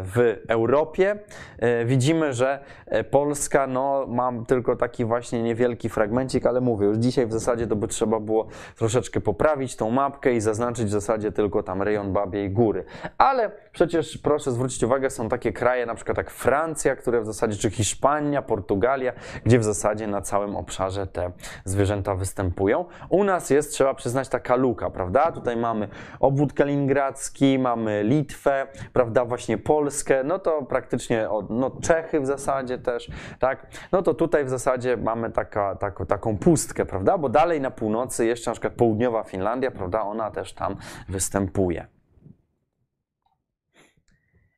[0.04, 1.18] w Europie.
[1.58, 6.98] E, widzimy, że e, Polska, no mam tylko taki właśnie niewielki fragmencik, ale mówię, już
[6.98, 8.46] dzisiaj w zasadzie to by trzeba było
[8.76, 12.84] troszeczkę poprawić tą mapkę i zaznaczyć w zasadzie tylko tam rejon Babiej Góry.
[13.18, 17.56] Ale przecież proszę zwrócić uwagę, są takie kraje, na przykład jak Francja, które w zasadzie,
[17.56, 19.12] czy Hiszpania, Portugalia,
[19.44, 21.30] gdzie w zasadzie na całym obszarze te
[21.64, 22.84] zwierzęta występują.
[23.08, 25.32] U nas jest, trzeba przyznać, taka luka, prawda?
[25.32, 25.88] Tutaj mamy
[26.20, 33.10] obwód kaliningradzki, mamy Litwę, prawda, właśnie Polskę, no to praktycznie no Czechy w zasadzie też,
[33.38, 33.66] tak?
[33.92, 37.18] No to tutaj w zasadzie mamy taka, taką, taką pustkę, prawda?
[37.18, 40.02] Bo dalej na północy jeszcze na przykład południowa Finlandia, prawda?
[40.02, 40.76] Ona też tam
[41.08, 41.86] występuje.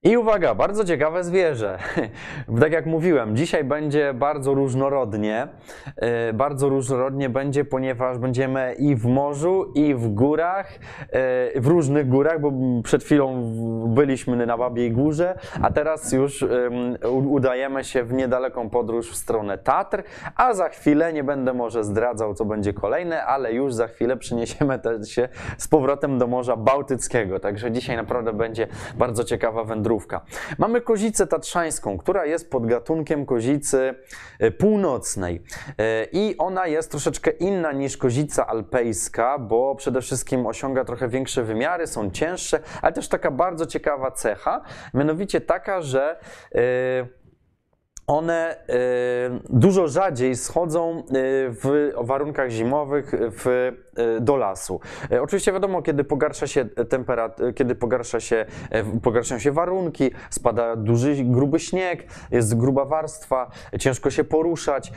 [0.07, 1.79] I uwaga, bardzo ciekawe zwierzę.
[2.61, 5.49] tak jak mówiłem, dzisiaj będzie bardzo różnorodnie.
[5.97, 10.69] E, bardzo różnorodnie będzie, ponieważ będziemy i w morzu, i w górach,
[11.11, 13.53] e, w różnych górach, bo przed chwilą
[13.95, 16.45] byliśmy na Babiej Górze, a teraz już
[17.29, 20.03] udajemy się w niedaleką podróż w stronę Tatr,
[20.37, 24.81] a za chwilę, nie będę może zdradzał, co będzie kolejne, ale już za chwilę przeniesiemy
[25.07, 27.41] się z powrotem do Morza Bałtyckiego.
[27.41, 28.67] Także dzisiaj naprawdę będzie
[28.99, 29.94] bardzo ciekawa wędrówka
[30.59, 33.95] Mamy kozicę tatrzańską, która jest podgatunkiem kozicy
[34.39, 35.43] e, północnej.
[35.79, 41.43] E, i ona jest troszeczkę inna niż kozica alpejska, bo przede wszystkim osiąga trochę większe
[41.43, 44.63] wymiary, są cięższe, ale też taka bardzo ciekawa cecha,
[44.95, 46.19] mianowicie taka, że
[46.55, 46.61] yy,
[48.07, 48.57] one
[49.49, 51.03] dużo rzadziej schodzą
[51.49, 53.73] w warunkach zimowych w,
[54.21, 54.81] do lasu.
[55.23, 58.47] Oczywiście wiadomo, kiedy pogarsza się temperatura, kiedy pogarsza się,
[59.03, 64.93] pogarszają się warunki, spada duży, gruby śnieg, jest gruba warstwa, ciężko się poruszać,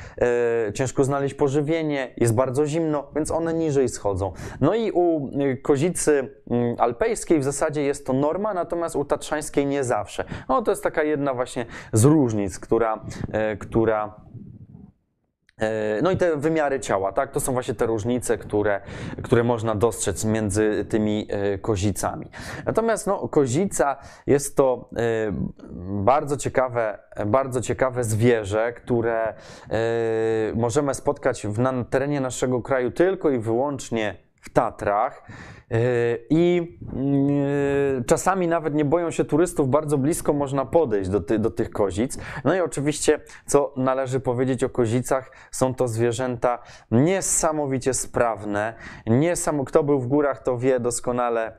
[0.74, 4.34] ciężko znaleźć pożywienie, jest bardzo zimno, więc one niżej schodzą.
[4.62, 5.30] No i u
[5.62, 10.26] kozicy mm, alpejskiej w zasadzie jest to norma, natomiast u tatrzańskiej nie zawsze.
[10.50, 12.98] No to jest taka jedna właśnie z różnic, która
[13.32, 14.12] E, która, e,
[16.02, 17.32] no i te wymiary ciała, tak?
[17.32, 18.82] To są właśnie te różnice, które,
[19.24, 22.30] które można dostrzec między tymi e, kozicami.
[22.66, 24.90] Natomiast no, kozica jest to
[25.80, 29.34] bardzo ciekawe, bardzo ciekawe zwierzę, które
[30.56, 35.24] możemy spotkać na terenie naszego kraju tylko i wyłącznie w Tatrach.
[35.72, 35.78] E,
[36.30, 41.52] I mm, czasami nawet nie boją się turystów, bardzo blisko można podejść do, ty, do
[41.52, 42.18] tych kozic.
[42.44, 46.60] No i oczywiście, co należy powiedzieć o kozicach, są to zwierzęta
[46.92, 48.74] niesamowicie sprawne.
[49.08, 49.58] Niesam...
[49.66, 51.54] Kto był w górach, to wie doskonale,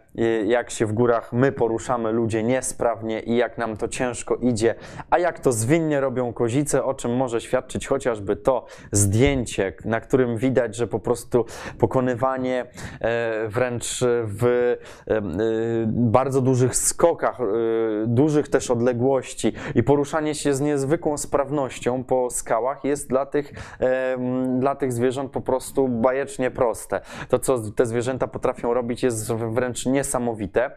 [0.46, 4.74] jak się w górach my poruszamy, ludzie niesprawnie i jak nam to ciężko idzie,
[5.10, 10.36] a jak to zwinnie robią kozice, o czym może świadczyć chociażby to zdjęcie, na którym
[10.36, 11.44] widać, że po prostu
[11.78, 12.66] pokonywanie
[13.00, 13.48] e,
[13.98, 14.44] wręcz w
[15.06, 15.20] e,
[15.86, 17.38] bardzo dużych skokach,
[18.06, 23.52] dużych też odległości i poruszanie się z niezwykłą sprawnością po skałach jest dla tych,
[24.58, 27.00] dla tych zwierząt po prostu bajecznie proste.
[27.28, 30.70] To, co te zwierzęta potrafią robić, jest wręcz niesamowite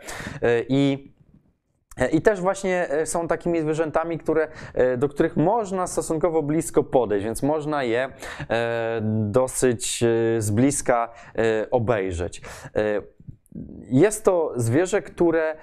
[0.69, 1.11] I
[2.11, 4.47] i też właśnie e, są takimi zwierzętami, które,
[4.97, 8.09] do których można stosunkowo blisko podejść, więc można je
[9.11, 10.03] dosyć
[10.37, 11.13] z bliska
[11.71, 12.41] obejrzeć.
[13.89, 15.55] Jest to zwierzę, które e,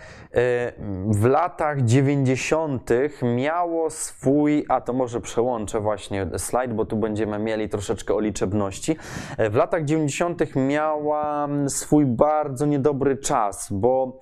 [1.07, 2.91] w latach 90.
[3.37, 8.97] miało swój, a to może przełączę właśnie slajd, bo tu będziemy mieli troszeczkę o liczebności.
[9.39, 10.57] E, w latach 90.
[10.57, 14.19] miała swój bardzo niedobry czas, bo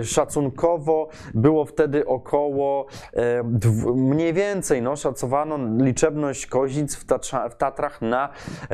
[0.00, 2.86] e, szacunkowo było wtedy około
[3.94, 7.04] mniej więcej, no, szacowano liczebność kozic w,
[7.50, 8.28] w Tatrach na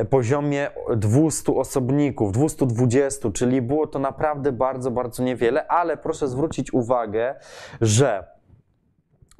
[0.09, 7.35] poziomie 200 osobników, 220, czyli było to naprawdę bardzo, bardzo niewiele, ale proszę zwrócić uwagę,
[7.81, 8.23] że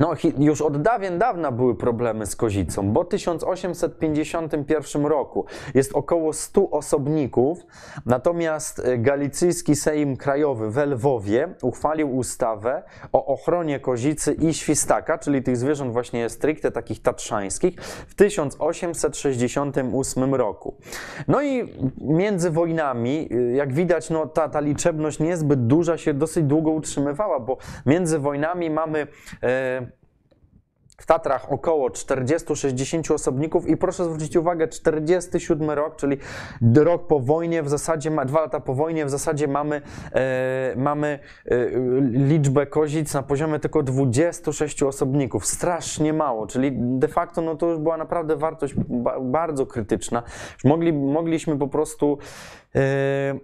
[0.01, 6.33] no, już od dawien dawna były problemy z kozicą, bo w 1851 roku jest około
[6.33, 7.65] 100 osobników,
[8.05, 12.83] natomiast e, Galicyjski Sejm Krajowy w Lwowie uchwalił ustawę
[13.13, 20.75] o ochronie kozicy i świstaka, czyli tych zwierząt właśnie stricte takich tatrzańskich, w 1868 roku.
[21.27, 26.43] No i między wojnami, e, jak widać, no, ta, ta liczebność niezbyt duża się dosyć
[26.43, 29.07] długo utrzymywała, bo między wojnami mamy
[29.43, 29.90] e,
[31.01, 36.17] w Tatrach około 40-60 osobników i proszę zwrócić uwagę, 47 rok, czyli
[36.75, 39.81] rok po wojnie, w zasadzie, dwa lata po wojnie, w zasadzie mamy,
[40.13, 41.57] e, mamy e,
[42.11, 45.45] liczbę kozic na poziomie tylko 26 osobników.
[45.45, 50.23] Strasznie mało, czyli de facto no to już była naprawdę wartość ba bardzo krytyczna.
[50.63, 52.17] Mogli, mogliśmy po prostu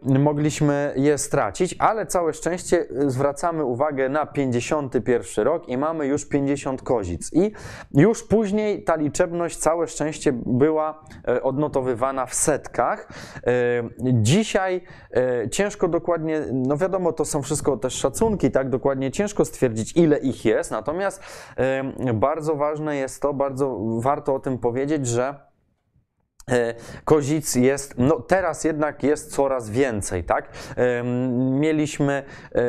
[0.02, 6.30] mogliśmy je stracić, ale całe szczęście yy, zwracamy uwagę na 51 rok i mamy już
[6.30, 7.34] 50 kozic.
[7.34, 7.52] I
[7.94, 13.10] już później ta liczebność całe szczęście była yy, odnotowywana w setkach.
[14.00, 14.82] Dzisiaj
[15.52, 20.46] ciężko dokładnie, no wiadomo, to są wszystko też szacunki, tak dokładnie ciężko stwierdzić, ile ich
[20.46, 21.24] jest, natomiast
[22.13, 25.48] bardzo ważne jest to, bardzo warto o tym powiedzieć, że
[27.03, 30.49] kozic jest, no teraz jednak jest coraz więcej, tak?
[31.36, 32.23] Mieliśmy
[32.55, 32.62] e,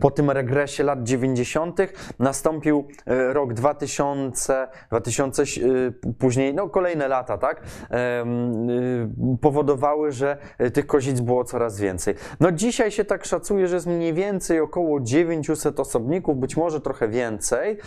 [0.00, 1.80] po tym regresie lat 90.
[2.18, 5.42] nastąpił e, rok 2000, 2000
[6.18, 7.62] później, no kolejne lata, tak?
[9.40, 10.36] Powodowały, że
[10.72, 12.14] tych kozic było coraz więcej.
[12.40, 17.08] No dzisiaj się tak szacuje, że jest mniej więcej około 900 osobników, być może trochę
[17.08, 17.78] więcej.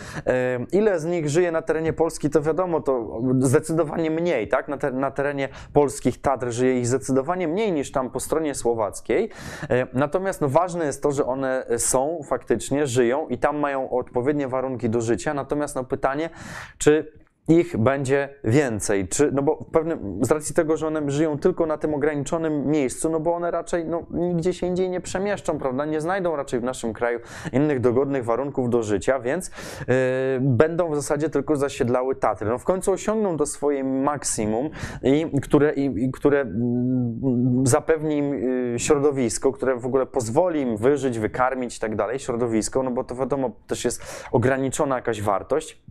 [0.71, 4.70] Ile z nich żyje na terenie Polski, to wiadomo, to zdecydowanie mniej, tak?
[4.71, 9.29] Na, te, na terenie polskich Tatr żyje ich zdecydowanie mniej niż tam po stronie słowackiej.
[9.69, 14.47] E, natomiast no, ważne jest to, że one są faktycznie, żyją i tam mają odpowiednie
[14.47, 15.33] warunki do życia.
[15.33, 16.29] Natomiast no, pytanie,
[16.77, 19.07] czy ich będzie więcej.
[19.07, 23.09] Czy, no bo pewnym, z racji tego, że one żyją tylko na tym ograniczonym miejscu,
[23.09, 25.85] no bo one raczej no, nigdzie się indziej nie przemieszczą, prawda?
[25.85, 27.19] Nie znajdą raczej w naszym kraju
[27.53, 29.93] innych dogodnych warunków do życia, więc yy,
[30.41, 32.49] będą w zasadzie tylko zasiedlały Tatry.
[32.49, 34.69] No w końcu osiągną to swoje maksimum,
[35.03, 40.77] i, które, i, i które mm, zapewni im yy, środowisko, które w ogóle pozwoli im
[40.77, 45.81] wyżyć, wykarmić i tak dalej, środowisko, no bo to wiadomo, też jest ograniczona jakaś wartość.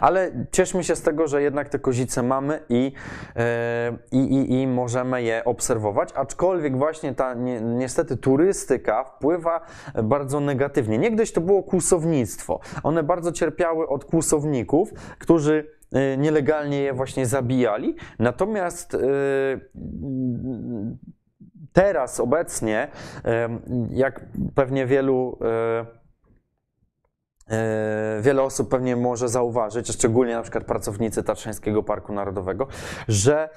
[0.00, 2.92] Ale cieszmy się z tego, że jednak te kozice mamy i,
[3.36, 9.60] e, i, i, i możemy je obserwować, aczkolwiek właśnie ta ni niestety turystyka wpływa
[10.04, 10.98] bardzo negatywnie.
[10.98, 12.60] Niegdyś to było kłusownictwo.
[12.82, 17.96] One bardzo cierpiały od kłusowników, którzy e, nielegalnie je właśnie zabijali.
[18.18, 18.98] Natomiast e,
[21.72, 22.88] teraz, obecnie,
[23.90, 24.20] jak
[24.54, 25.38] pewnie wielu
[28.20, 32.66] wiele osób pewnie może zauważyć, szczególnie na przykład pracownicy Tatrzańskiego Parku Narodowego,
[33.08, 33.48] że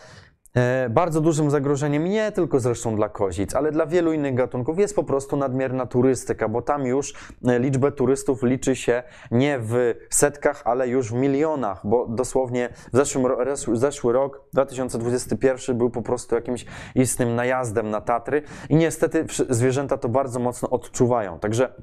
[0.58, 4.96] E, bardzo dużym zagrożeniem nie tylko zresztą dla kozic, ale dla wielu innych gatunków jest
[4.96, 7.14] po prostu nadmierna turystyka, bo tam już
[7.48, 12.98] e, liczbę turystów liczy się nie w setkach, ale już w milionach, bo dosłownie w
[12.98, 13.26] zeszłym,
[13.74, 20.10] zeszły rok, 2021, był po prostu jakimś istnym najazdem na Tatry i niestety zwierzęta to
[20.10, 21.40] bardzo mocno odczuwają.
[21.40, 21.74] Także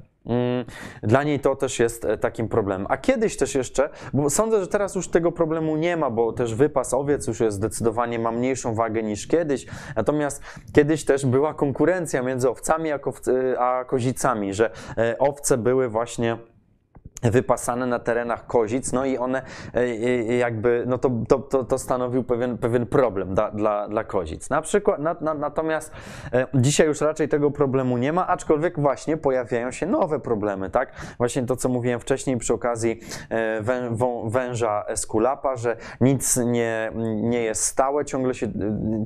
[1.03, 2.87] dla niej to też jest e, takim problemem.
[2.89, 6.55] A kiedyś też jeszcze, bo sądzę, że teraz już tego problemu nie ma, bo też
[6.55, 9.65] wypas owiec już jest zdecydowanie, ma mniejszą wagę niż kiedyś.
[9.95, 12.89] Natomiast kiedyś też była konkurencja między owcami
[13.59, 16.37] a kozicami, że e, owce były właśnie
[17.31, 19.41] wypasane na terenach kozic, no i one
[19.73, 24.49] e, e, jakby, no to, to, to, stanowił pewien, pewien problem dla, dla, dla kozic.
[24.49, 25.91] Na przykład, na, na, natomiast
[26.33, 30.91] e, dzisiaj już raczej tego problemu nie ma, aczkolwiek właśnie pojawiają się nowe problemy, tak?
[31.17, 32.99] Właśnie to, co mówiłem wcześniej przy okazji
[33.61, 38.51] wę, wą, węża eskulapa, że nic nie, nie jest stałe, ciągle, się,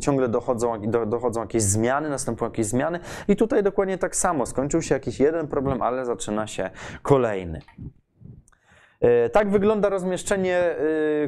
[0.02, 4.46] ciągle dochodzą, do, dochodzą jakieś zmiany, następują jakieś zmiany i tutaj dokładnie tak samo.
[4.46, 6.70] Skończył się jakiś jeden problem, ale zaczyna się
[7.02, 7.62] kolejny.
[9.02, 10.76] E, Tak wygląda rozmieszczenie e,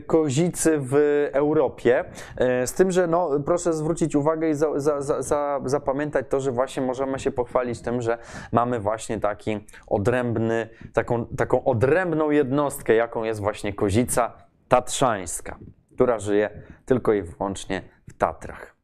[0.01, 0.95] kozicy w
[1.33, 2.05] Europie.
[2.37, 6.39] E, Z tym, że no, proszę zwrócić uwagę i za, za, za, za, zapamiętać to,
[6.39, 8.17] że właśnie możemy się pochwalić tym, że
[8.51, 14.33] mamy właśnie taki odrębny, taką, taką odrębną jednostkę, jaką jest właśnie kozica
[14.67, 15.57] tatrzańska,
[15.95, 16.49] która żyje
[16.85, 18.80] tylko i wyłącznie w Tatrach.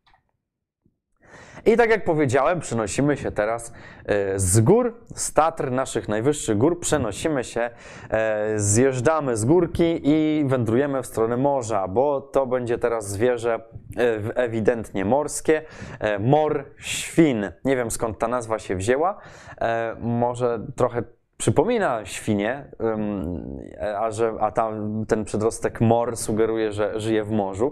[1.66, 3.74] I tak jak powiedziałem, przenosimy się teraz
[4.06, 7.70] e, z gór, z Tatr, naszych najwyższych gór, przenosimy się,
[8.10, 14.36] e, zjeżdżamy z górki i wędrujemy w stronę morza, bo to będzie teraz zwierzę e,
[14.36, 15.62] ewidentnie morskie,
[16.20, 17.52] mor świn.
[17.66, 19.18] Nie wiem skąd ta nazwa się wzięła,
[20.00, 21.04] może trochę
[21.38, 22.66] przypomina świnie,
[23.98, 27.72] a, że, a tam ten przedrostek mor sugeruje, że żyje w morzu.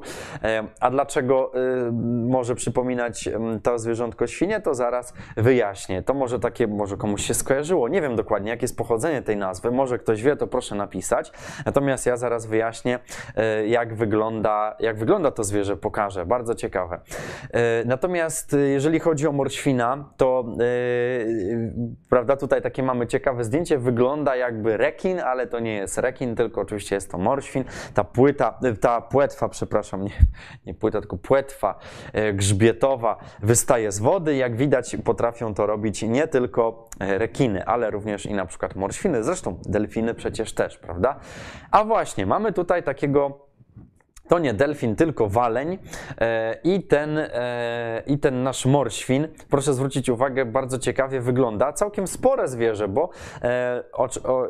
[0.79, 1.51] A dlaczego
[1.87, 1.91] y,
[2.27, 3.29] może przypominać
[3.63, 6.03] to zwierzątko świnie, to zaraz wyjaśnię.
[6.03, 7.87] To może takie, może komuś się skojarzyło.
[7.87, 9.71] Nie wiem dokładnie, jakie jest pochodzenie tej nazwy.
[9.71, 11.31] Może ktoś wie, to proszę napisać.
[11.65, 12.99] Natomiast ja zaraz wyjaśnię,
[13.35, 16.25] e, jak wygląda, jak wygląda to zwierzę, pokażę.
[16.25, 16.99] Bardzo ciekawe.
[17.53, 21.73] E, Natomiast y, jeżeli chodzi o morświna, to y,
[22.09, 23.54] prawda, tutaj takie mamy ciekawe zdjęcie.
[23.77, 27.63] Wygląda jakby rekin, ale to nie jest rekin, tylko oczywiście jest to morświn.
[27.93, 30.11] Ta płyta, ta płetwa, przepraszam, nie,
[30.65, 31.79] nie płyta, tylko płetwa
[32.13, 34.35] e, grzbietowa wystaje z wody.
[34.35, 39.23] Jak widać, potrafią to robić nie tylko e, rekiny, ale również i na przykład morświny.
[39.23, 41.19] Zresztą delfiny przecież też, prawda?
[41.71, 43.45] A właśnie, mamy tutaj takiego
[44.27, 45.77] to nie delfin, tylko waleń
[46.21, 51.73] e, i, ten, e, i ten nasz morświn, proszę zwrócić uwagę, bardzo ciekawie wygląda.
[51.73, 53.09] Całkiem spore zwierzę, bo
[53.41, 53.83] e,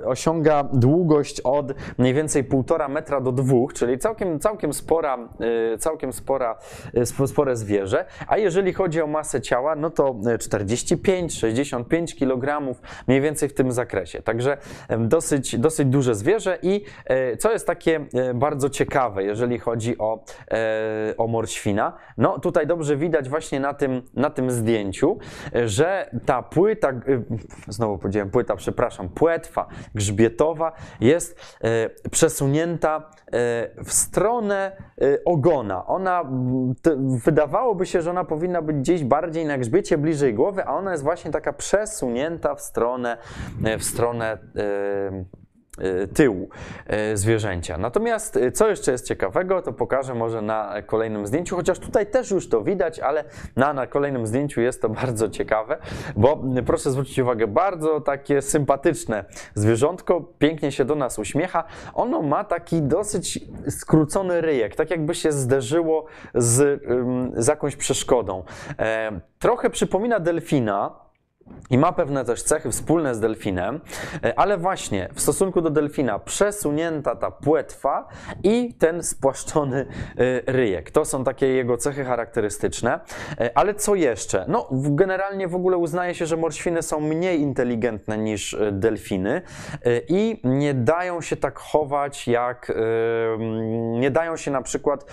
[0.05, 5.17] osiąga długość od mniej więcej 1,5 metra do 2, czyli całkiem, całkiem, spora,
[5.79, 6.57] całkiem spora,
[7.11, 8.05] sp- spore zwierzę.
[8.27, 12.75] A jeżeli chodzi o masę ciała, no to 45-65 kg
[13.07, 14.21] mniej więcej w tym zakresie.
[14.21, 14.57] Także
[14.99, 16.85] dosyć, dosyć duże zwierzę i
[17.39, 18.05] co jest takie
[18.35, 24.01] bardzo ciekawe, jeżeli chodzi o, e, o morświna, no tutaj dobrze widać właśnie na tym,
[24.13, 25.17] na tym zdjęciu,
[25.65, 27.01] że ta płyta, e,
[27.67, 33.31] znowu powiedziałem płyta, przepraszam, płetwa grzbietowa jest e, przesunięta e,
[33.83, 35.85] w stronę e, ogona.
[35.85, 36.23] Ona,
[36.81, 36.95] t,
[37.25, 41.03] wydawałoby się, że ona powinna być gdzieś bardziej na grzbiecie, bliżej głowy, a ona jest
[41.03, 43.17] właśnie taka przesunięta w stronę,
[43.63, 44.37] e, w stronę
[46.13, 46.49] tyłu
[47.13, 47.77] y, zwierzęcia.
[47.77, 52.31] Natomiast y, co jeszcze jest ciekawego, to pokażę może na kolejnym zdjęciu, chociaż tutaj też
[52.31, 53.23] już to widać, ale
[53.55, 55.77] na, na kolejnym zdjęciu jest to bardzo ciekawe,
[56.15, 61.63] bo proszę zwrócić uwagę, bardzo takie sympatyczne zwierzątko, pięknie się do nas uśmiecha.
[61.93, 66.83] Ono ma taki dosyć skrócony ryjek, tak jakby się zderzyło z,
[67.35, 68.43] z jakąś przeszkodą.
[68.79, 71.04] E, trochę przypomina delfina,
[71.69, 73.81] i ma pewne też cechy wspólne z delfinem,
[74.23, 78.07] e, ale właśnie w stosunku do delfina przesunięta ta płetwa
[78.43, 79.85] i ten spłaszczony
[80.17, 80.91] e, ryjek.
[80.91, 82.99] To są takie jego cechy charakterystyczne.
[83.39, 84.45] E, Ale co jeszcze?
[84.47, 89.41] No, generalnie w ogóle uznaje się, że morświny są mniej inteligentne niż delfiny
[90.07, 95.05] i nie dają się tak chować jak, mm, nie dają się na przykład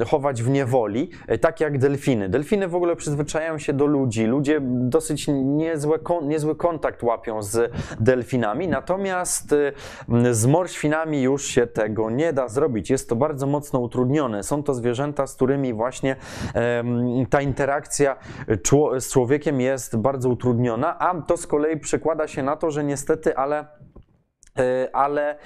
[0.00, 2.28] e, chować w niewoli, tak jak delfiny.
[2.28, 4.24] Delfiny w ogóle przyzwyczajają się do ludzi.
[4.24, 9.72] Ludzie dosyć niezłe, niezły kontakt łapią z delfinami, natomiast y,
[10.34, 12.90] z morświnami już się tego nie da zrobić.
[12.90, 14.42] Jest to bardzo mocno utrudnione.
[14.42, 16.16] Są to zwierzęta, z którymi właśnie
[17.30, 18.16] ta interakcja
[18.62, 22.84] czło- z człowiekiem jest bardzo utrudniona, a to z kolei przekłada się na to, że
[22.84, 23.66] niestety, ale
[24.92, 25.36] ale e,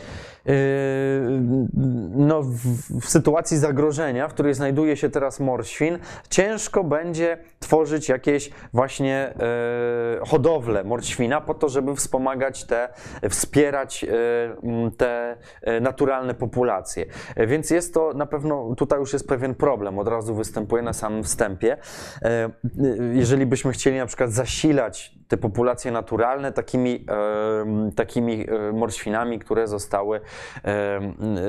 [2.16, 5.98] no, w, sytuacji zagrożenia, w której znajduje się teraz morświn,
[6.30, 12.88] ciężko będzie tworzyć jakieś właśnie e, hodowle morświna po to, żeby wspomagać te,
[13.30, 14.08] wspierać e,
[14.96, 17.06] te e, naturalne populacje.
[17.36, 20.92] E, Więc jest to na pewno, tutaj już jest pewien problem, od razu występuje na
[20.92, 21.76] samym wstępie.
[22.22, 22.50] E,
[23.12, 27.06] Jeżeli byśmy chcieli na przykład zasilać te populacje naturalne takimi,
[27.96, 30.20] takimi e, morświnami, które zostały,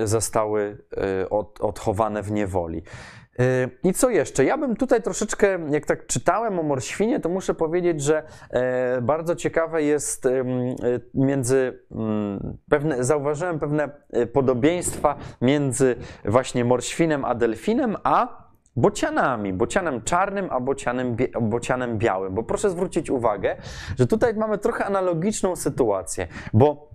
[0.04, 2.84] zostały e, od, odchowane w niewoli.
[3.40, 4.46] E, I co jeszcze?
[4.46, 9.36] Ja bym tutaj troszeczkę, jak tak czytałem o morświnie, to muszę powiedzieć, że e, bardzo
[9.36, 10.28] ciekawe jest
[11.14, 13.90] między mm, pewne, zauważyłem pewne
[14.34, 15.96] podobieństwa między
[16.26, 22.36] właśnie morświnem a delfinem, a bocianami, bocianem czarnym, a bocianem, bocianem białym.
[22.36, 23.56] Bo proszę zwrócić uwagę,
[24.00, 26.89] że tutaj mamy trochę analogiczną sytuację, bo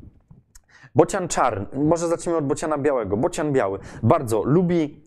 [0.97, 3.17] Bocian czarny, może zacznijmy od bociana białego.
[3.17, 5.04] Bocian biały bardzo lubi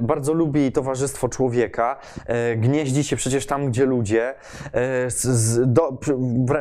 [0.00, 1.96] bardzo lubi towarzystwo człowieka,
[2.26, 4.34] e, gnieździ się przecież tam, gdzie ludzie,
[4.74, 5.08] e,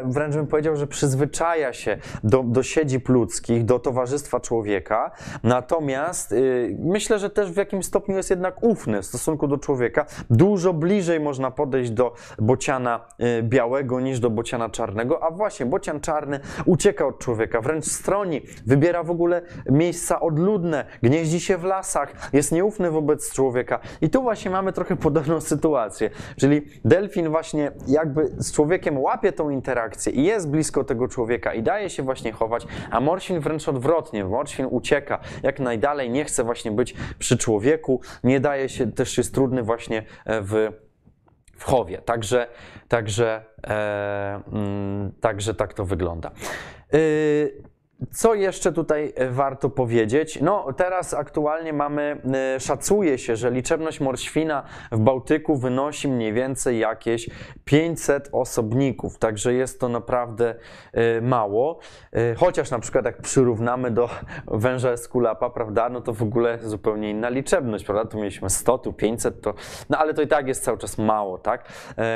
[0.06, 5.12] wręcz bym powiedział, że przyzwyczaja się do, do siedzib ludzkich, do towarzystwa człowieka,
[5.44, 10.06] natomiast y, myślę, że też w jakimś stopniu jest jednak ufny w stosunku do człowieka.
[10.30, 13.06] Dużo bliżej można podejść do bociana
[13.40, 18.42] y, białego niż do bociana czarnego, a właśnie bocian czarny ucieka od człowieka, wręcz stroni,
[18.66, 23.80] wybiera w ogóle miejsca odludne, gnieździ się w lasach, jest nieufny wobec człowieka.
[24.02, 29.50] I tu właśnie mamy trochę podobną sytuację, czyli delfin właśnie jakby z człowiekiem łapie tą
[29.50, 34.26] interakcję i jest blisko tego człowieka i daje się właśnie chować, a morświn wręcz odwrotnie,
[34.26, 39.34] morświn ucieka jak najdalej, nie chce właśnie być przy człowieku, nie daje się, też jest
[39.34, 40.72] trudny właśnie e, w
[41.62, 41.98] w chowie.
[41.98, 42.48] Także,
[42.88, 46.32] także, e, mm, także tak to wygląda.
[46.94, 47.64] Y,
[48.10, 50.42] co jeszcze tutaj e, warto powiedzieć?
[50.42, 52.22] No, teraz aktualnie mamy,
[52.56, 57.30] e, szacuje się, że liczebność morświna w Bałtyku wynosi mniej więcej jakieś
[57.66, 60.56] 500 osobników, także jest to naprawdę
[60.94, 61.80] e, mało.
[62.38, 64.10] Chociaż na przykład jak przyrównamy do
[64.48, 68.06] węża eskulapa, prawda, no to w ogóle zupełnie inna liczebność, prawda?
[68.06, 69.54] Tu mieliśmy 100, tu 500, to,
[69.90, 71.66] no ale to i tak jest cały czas mało, tak?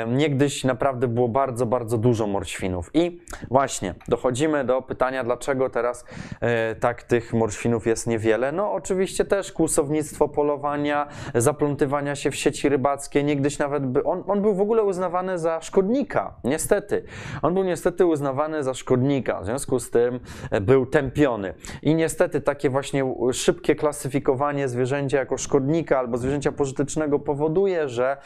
[0.08, 2.90] Niegdyś naprawdę było bardzo, bardzo dużo morświnów.
[2.94, 3.20] I
[3.50, 6.04] właśnie dochodzimy do pytania, dlaczego teraz
[6.40, 8.52] e, tak tych morświnów jest niewiele?
[8.52, 14.42] No oczywiście też kłusownictwo polowania, zaplątywania się w sieci rybackie, niegdyś nawet by, on, on
[14.42, 17.04] był w ogóle uznawany za szkodnika, niestety.
[17.42, 20.20] On był niestety uznawany za szkodnika, w związku z tym
[20.50, 21.54] e, był tępiony.
[21.82, 28.16] I niestety takie właśnie szybkie klasyfikowanie zwierzęcia jako szkodnika albo zwierzęcia pożytecznego powoduje, że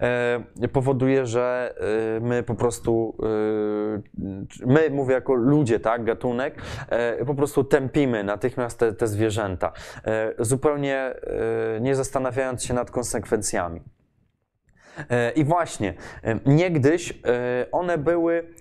[0.00, 1.74] e, powoduje, że
[2.16, 6.54] e, my po prostu e, my mówię jako ludzie, tak, gatunek,
[6.88, 9.72] e, po prostu tępimy natychmiast te, te zwierzęta,
[10.04, 13.80] e, zupełnie e, nie zastanawiając się nad konsekwencjami.
[15.10, 17.14] E, I właśnie, e, niegdyś e,
[17.72, 18.60] one były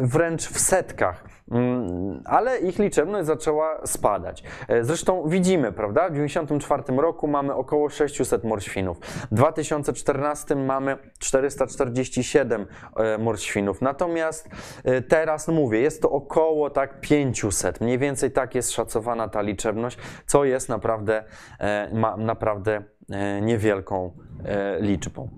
[0.00, 4.42] wręcz w setkach, mm, ale ich liczebność zaczęła spadać.
[4.80, 6.08] Zresztą widzimy, prawda?
[6.08, 8.98] W 1994 roku mamy około 600 morświnów.
[9.30, 12.66] W 2014 mamy 447
[12.96, 13.82] e, morświnów.
[13.82, 14.48] Natomiast
[15.08, 17.80] teraz, mówię, jest to około tak 500.
[17.80, 21.24] Mniej więcej tak jest szacowana ta liczebność, co jest naprawdę,
[22.16, 22.82] naprawdę
[23.42, 24.12] niewielką
[24.80, 25.28] liczbą.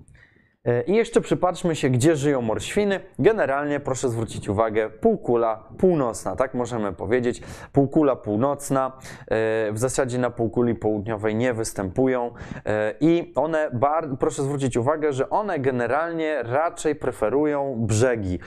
[0.65, 2.99] E, I jeszcze przypatrzmy się, gdzie żyją morświny.
[3.19, 7.41] Generalnie proszę zwrócić uwagę, półkula północna, tak możemy powiedzieć.
[7.73, 12.33] Półkula północna, e, w zasadzie na półkuli południowej nie występują
[12.65, 13.71] e, i one,
[14.19, 18.39] proszę zwrócić uwagę, że one generalnie raczej preferują brzegi,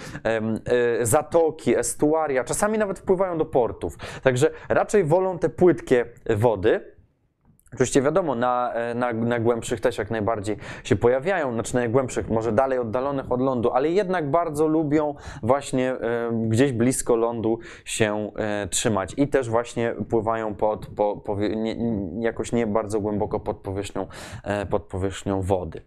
[1.02, 3.96] zatoki, estuaria, czasami nawet wpływają do portów.
[4.22, 6.04] Także raczej wolą te płytkie
[6.36, 6.91] wody.
[7.74, 12.52] Oczywiście wiadomo, na, e, na, na głębszych też jak najbardziej się pojawiają, znaczy najgłębszych, może
[12.52, 18.68] dalej oddalonych od lądu, ale jednak bardzo lubią właśnie e, gdzieś blisko lądu się e,
[18.68, 21.76] trzymać i też właśnie pływają pod, po, powie, nie,
[22.20, 24.06] jakoś nie bardzo głęboko pod powierzchnią,
[24.70, 25.82] pod powierzchnią wody.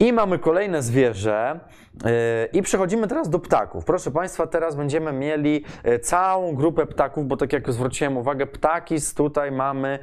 [0.00, 1.60] I mamy kolejne zwierzę.
[2.04, 2.10] yy,
[2.52, 3.84] I przechodzimy teraz do ptaków.
[3.84, 8.96] Proszę Państwa, teraz będziemy mieli yy, całą grupę ptaków, bo tak jak zwróciłem uwagę, ptaki
[9.16, 9.98] tutaj mamy,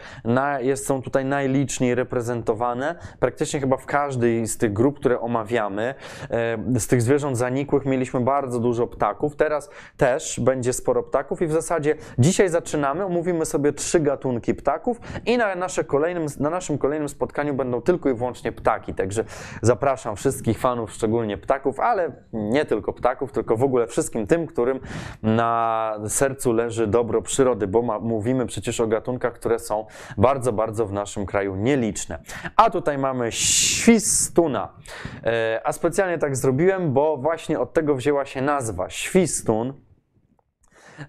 [0.59, 2.95] jest, są tutaj najliczniej reprezentowane.
[3.19, 5.95] Praktycznie chyba w każdej z tych grup, które omawiamy,
[6.73, 9.35] yy, z tych zwierząt zanikłych mieliśmy bardzo dużo ptaków.
[9.35, 14.99] Teraz też będzie sporo ptaków i w zasadzie dzisiaj zaczynamy, omówimy sobie trzy gatunki ptaków
[15.25, 18.93] i na, nasze kolejnym, na naszym kolejnym spotkaniu będą tylko i wyłącznie ptaki.
[18.93, 19.23] Także
[19.61, 24.79] zapraszam wszystkich fanów, szczególnie ptaków, ale nie tylko ptaków, tylko w ogóle wszystkim tym, którym
[25.23, 29.85] na sercu leży dobro przyrody, bo ma, mówimy przecież o gatunkach, które są
[30.17, 32.19] bardzo, bardzo w naszym kraju nieliczne.
[32.55, 34.73] A tutaj mamy świstuna.
[35.23, 39.73] E, a specjalnie tak zrobiłem, bo właśnie od tego wzięła się nazwa świstun.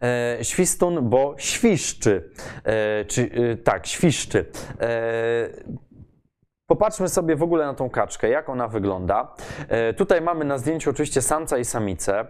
[0.02, 2.30] E, świstun, bo świszczy.
[2.64, 3.30] E, czy,
[3.64, 4.46] tak, świszczy.
[6.70, 9.34] Popatrzmy sobie w ogóle na tą kaczkę, jak ona wygląda.
[9.68, 12.24] E, tutaj mamy na zdjęciu oczywiście samca i samicę e,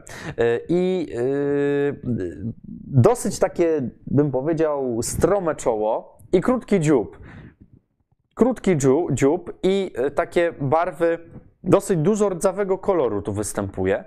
[0.69, 1.23] i e,
[2.87, 7.19] dosyć takie, bym powiedział, strome czoło i krótki dziób.
[8.35, 8.77] Krótki
[9.13, 11.19] dziób i takie barwy,
[11.65, 14.05] dosyć dużo rdzawego koloru tu występuje.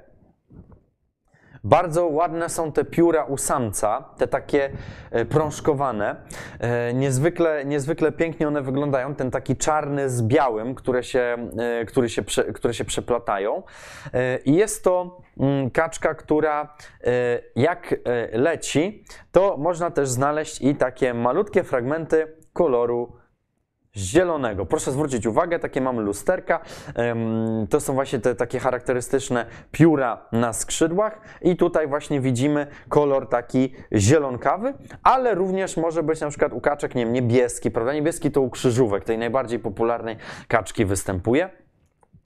[1.65, 4.69] Bardzo ładne są te pióra u samca, te takie
[5.11, 6.15] e, prążkowane.
[6.59, 12.09] E, Niezwykle, niezwykle pięknie one wyglądają, ten taki czarny z białym, które się, e, które
[12.09, 13.63] się, które się przeplatają.
[14.45, 16.75] I jest to mm, kaczka, która
[17.55, 17.95] jak
[18.31, 23.22] leci, to można też znaleźć i takie malutkie fragmenty koloru
[23.97, 24.65] zielonego.
[24.65, 26.59] Proszę zwrócić uwagę, takie mamy lusterka.
[27.69, 33.73] To są właśnie te takie charakterystyczne pióra na skrzydłach i tutaj właśnie widzimy kolor taki
[33.95, 34.73] zielonkawy,
[35.03, 37.93] ale również może być na przykład u kaczek, nie wiem, niebieski, prawda?
[37.93, 40.17] Niebieski to u krzyżówek, tej najbardziej popularnej
[40.47, 41.62] kaczki występuje.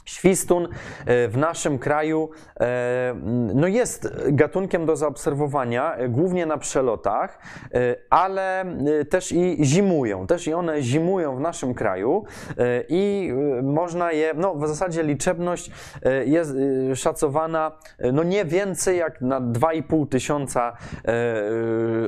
[0.07, 0.67] Świstun
[1.05, 2.29] e, w naszym kraju
[2.59, 3.15] e,
[3.53, 7.39] no jest gatunkiem do zaobserwowania, e, głównie na przelotach,
[8.09, 8.65] ale
[9.09, 10.27] też i zimują.
[10.27, 12.25] Też i one zimują w naszym kraju
[12.89, 13.33] i
[13.63, 15.71] można je, no w zasadzie liczebność
[16.25, 16.55] jest
[16.95, 17.71] szacowana
[18.13, 20.73] no nie więcej jak na 2,5 tysiąca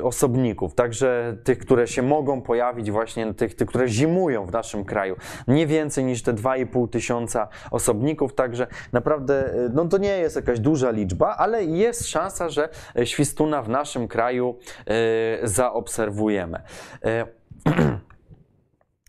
[0.02, 0.74] osobników.
[0.74, 5.16] Także tych, które się mogą pojawić właśnie, tych, tych, które zimują w naszym kraju.
[5.48, 7.89] Nie więcej niż te 2,5 tysiąca osobników,
[8.34, 12.68] także naprawdę e, no to nie jest jakaś duża liczba, ale jest szansa, że
[13.04, 16.62] świstuna w naszym kraju e, zaobserwujemy.
[17.04, 17.26] E,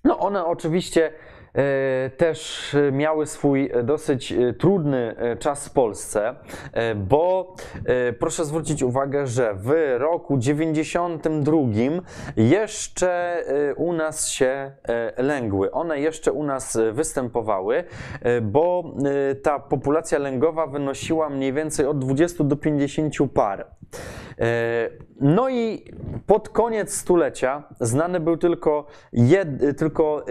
[0.04, 1.14] No one oczywiście
[2.18, 6.36] też e, miały swój e, dosyć e, trudny e, czas w Polsce,
[6.74, 11.58] e, bo e, proszę zwrócić uwagę, że w roku 92
[12.38, 13.10] jeszcze
[13.70, 15.72] e, u nas się e, lęgły.
[15.72, 17.84] One jeszcze u nas e, występowały,
[18.22, 18.84] e, bo
[19.32, 23.68] e, ta populacja lęgowa wynosiła mniej więcej od 20 do 50 par.
[25.22, 25.84] No i
[26.28, 30.26] pod koniec stulecia znany był tylko, jed, tylko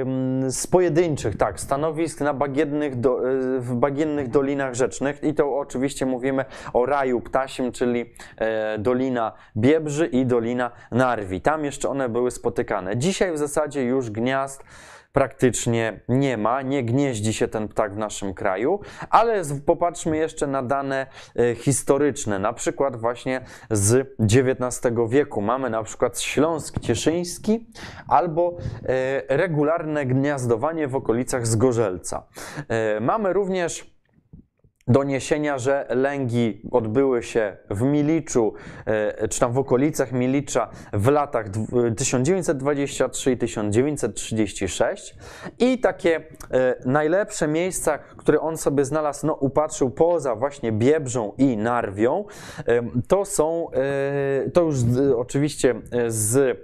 [0.00, 5.58] ym, z pojedynczych tak, stanowisk na bagiennych do, y, w bagiennych dolinach rzecznych i to
[5.58, 8.04] oczywiście mówimy o raju ptasim, czyli
[8.36, 11.40] e, Dolina Biebrzy i Dolina Narwi.
[11.40, 12.96] Tam jeszcze one były spotykane.
[12.96, 14.64] Dzisiaj w zasadzie już gniazd
[15.18, 20.62] praktycznie nie ma, nie gnieździ się ten ptak w naszym kraju, ale popatrzmy jeszcze na
[20.62, 21.06] dane
[21.36, 23.40] e, historyczne, na przykład właśnie
[23.70, 25.40] z XIX wieku.
[25.42, 27.66] Mamy na przykład Śląsk Cieszyński
[28.08, 32.26] albo e, regularne gniazdowanie w okolicach Zgorzelca.
[32.68, 33.97] E, Mamy również
[34.88, 38.54] doniesienia, że lęgi odbyły się w Miliczu,
[38.86, 45.14] e, czy tam w okolicach Milicza w latach dw- 1923 i 1936
[45.58, 51.56] i takie e, najlepsze miejsca, które on sobie znalazł, no upatrzył poza właśnie Biebrzą i
[51.56, 52.24] Narwią,
[52.66, 54.76] e, to są, e, to już
[55.16, 56.54] oczywiście e, z e,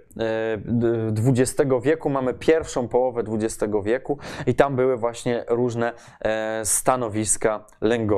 [1.31, 8.14] XX wieku, mamy pierwszą połowę XX wieku i tam były właśnie różne e, stanowiska lęgowe.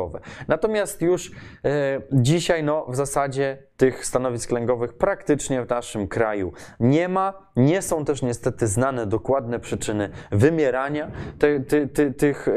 [0.48, 1.30] Natomiast już
[1.64, 7.46] e, dzisiaj no, w zasadzie tych stanowisk lęgowych praktycznie w naszym kraju nie ma.
[7.56, 12.48] Nie są też niestety znane dokładne przyczyny wymierania te, ty, ty, tych,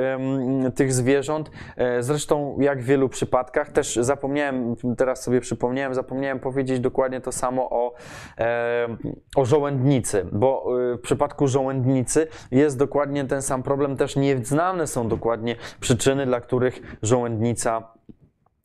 [0.75, 1.51] tych zwierząt.
[1.77, 7.31] E, Zresztą jak w wielu przypadkach, też zapomniałem, teraz sobie przypomniałem, zapomniałem powiedzieć dokładnie to
[7.31, 7.93] samo o,
[8.37, 8.97] em,
[9.35, 15.07] o żołędnicy, bo y, w przypadku żołędnicy jest dokładnie ten sam problem, też nieznane są
[15.07, 17.93] dokładnie przyczyny, dla których żołędnica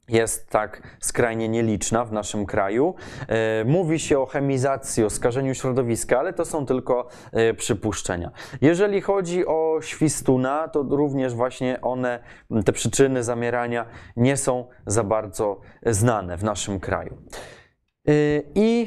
[0.08, 2.94] jest tak skrajnie nieliczna w naszym kraju.
[3.28, 8.30] E, Mówi się o chemizacji, o skażeniu środowiska, ale to są tylko e, przypuszczenia.
[8.60, 12.22] Jeżeli chodzi o świstuna, to również właśnie one,
[12.64, 13.86] te przyczyny zamierania
[14.16, 17.16] nie są za bardzo znane w naszym kraju.
[18.08, 18.12] E,
[18.54, 18.86] I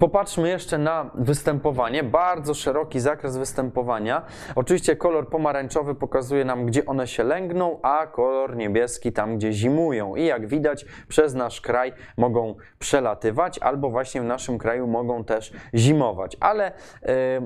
[0.00, 2.04] Popatrzmy jeszcze na występowanie.
[2.04, 4.22] Bardzo szeroki zakres występowania.
[4.54, 10.16] Oczywiście kolor pomarańczowy pokazuje nam, gdzie one się lęgną, a kolor niebieski tam, gdzie zimują.
[10.16, 15.52] I jak widać, przez nasz kraj mogą przelatywać, albo właśnie w naszym kraju mogą też
[15.74, 16.36] zimować.
[16.40, 16.72] Ale e,
[17.06, 17.42] e,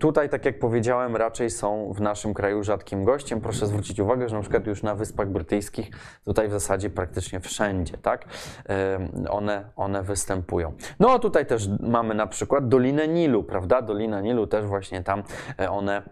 [0.00, 3.40] tutaj, tak jak powiedziałem, raczej są w naszym kraju rzadkim gościem.
[3.40, 5.90] Proszę zwrócić uwagę, że na przykład już na Wyspach Brytyjskich,
[6.24, 8.24] tutaj w zasadzie praktycznie wszędzie, tak?
[8.68, 8.98] E,
[9.30, 10.72] One, one występują.
[11.00, 13.82] No a tutaj też mamy na przykład Dolinę Nilu, prawda?
[13.82, 15.22] Dolina Nilu też właśnie tam
[15.60, 16.02] e, one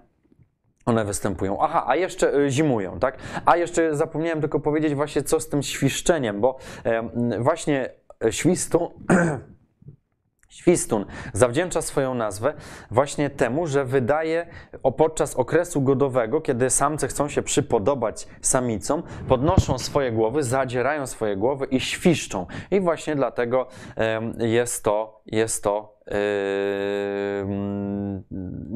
[0.86, 1.58] one występują.
[1.60, 3.18] Aha, a jeszcze y, zimują, tak?
[3.46, 6.58] A jeszcze zapomniałem tylko powiedzieć właśnie co z tym świszczeniem, bo
[7.38, 7.90] właśnie
[8.24, 8.92] e, świstu
[10.54, 12.54] Świstun zawdzięcza swoją nazwę
[12.90, 14.46] właśnie temu, że wydaje
[14.96, 21.66] podczas okresu godowego, kiedy samce chcą się przypodobać samicom, podnoszą swoje głowy, zadzierają swoje głowy
[21.66, 22.46] i świszczą.
[22.70, 23.66] I właśnie dlatego
[24.38, 25.93] jest to, jest to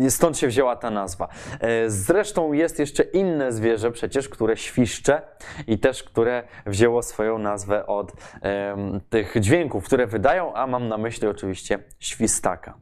[0.09, 1.29] stąd się wzięła ta nazwa.
[1.53, 5.23] Yy, Zresztą jest jeszcze inne zwierzę przecież, które świszcze
[5.67, 8.13] i też które wzięło swoją nazwę od
[8.43, 12.75] em, tych dźwięków, które wydają, a mam na myśli oczywiście świstaka.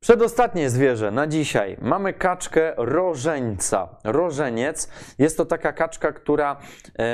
[0.00, 1.76] Przedostatnie zwierzę na dzisiaj.
[1.80, 3.88] Mamy kaczkę rożeńca.
[4.04, 6.56] Rożeniec jest to taka kaczka, która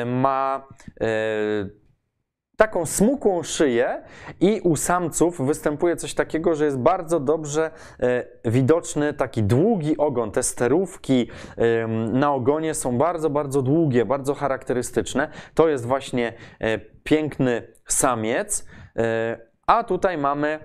[0.07, 0.67] ma
[2.57, 4.03] taką smukłą szyję
[4.41, 10.31] i u samców występuje coś takiego, że jest bardzo dobrze e, widoczny taki długi ogon.
[10.31, 11.31] Te sterówki
[12.13, 15.29] na ogonie są bardzo, bardzo długie, bardzo charakterystyczne.
[15.55, 20.59] To jest właśnie e, piękny samiec, e, a tutaj mamy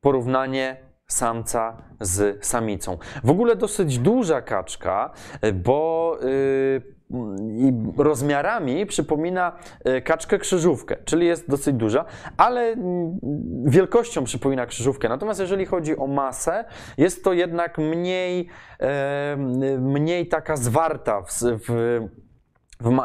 [0.00, 2.98] porównanie samca z samicą.
[3.24, 6.98] W ogóle dosyć duża kaczka, e, bo y,
[7.58, 9.52] i rozmiarami przypomina
[9.84, 12.04] e, kaczkę krzyżówkę, czyli jest dosyć duża,
[12.36, 13.18] ale mm,
[13.64, 15.08] wielkością przypomina krzyżówkę.
[15.08, 16.64] Natomiast jeżeli chodzi o masę,
[16.98, 18.48] jest to jednak mniej,
[18.80, 19.36] e,
[19.78, 22.00] mniej taka zwarta w, w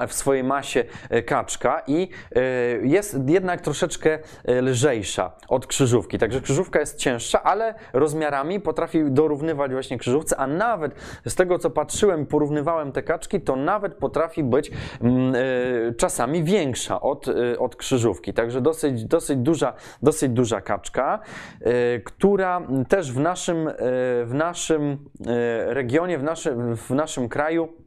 [0.08, 6.18] w, swojej masie e, kaczka i y, jest jednak troszeczkę e, lżejsza od krzyżówki.
[6.18, 10.96] Także krzyżówka jest cięższa, ale rozmiarami potrafi dorównywać właśnie krzyżówce, a nawet
[11.26, 14.72] z tego co patrzyłem, porównywałem te kaczki, to nawet potrafi być
[15.02, 15.34] mm,
[15.98, 17.26] czasami większa od,
[17.60, 18.34] od krzyżówki.
[18.34, 21.20] Także dosyć, dosyć, duża, dosyć duża kaczka,
[22.04, 23.70] która też w naszym,
[24.26, 24.98] w naszym
[25.68, 27.83] regionie, w, naszy, w naszym kraju E,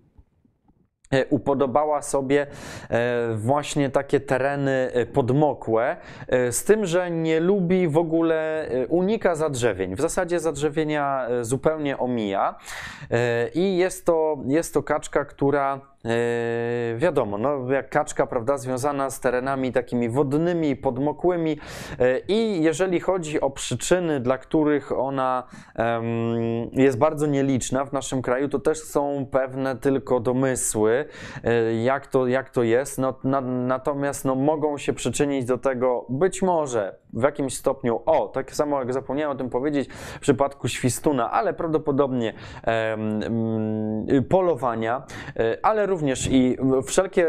[1.30, 2.46] upodobała sobie
[2.90, 5.96] e, właśnie takie tereny e, podmokłe,
[6.50, 9.96] z tym, że nie lubi w ogóle, unika zadrzewień.
[9.96, 12.54] W zasadzie zadrzewienia zupełnie omija
[13.54, 19.20] i jest to, jest to kaczka, która Yy, wiadomo, no jak kaczka, prawda, związana z
[19.20, 21.50] terenami takimi wodnymi, podmokłymi.
[21.50, 25.42] Yy, i jeżeli chodzi o przyczyny, dla których ona
[26.74, 31.04] yy, jest bardzo nieliczna w naszym kraju, to też są pewne tylko domysły,
[31.44, 36.06] yy, jak, to, jak to jest, no, na, natomiast no, mogą się przyczynić do tego
[36.08, 40.68] być może w jakimś stopniu, o, tak samo jak zapomniałem o tym powiedzieć w przypadku
[40.68, 42.32] świstuna, ale prawdopodobnie
[44.28, 45.02] polowania,
[45.36, 46.56] yy, ale również i
[46.86, 47.28] wszelkie,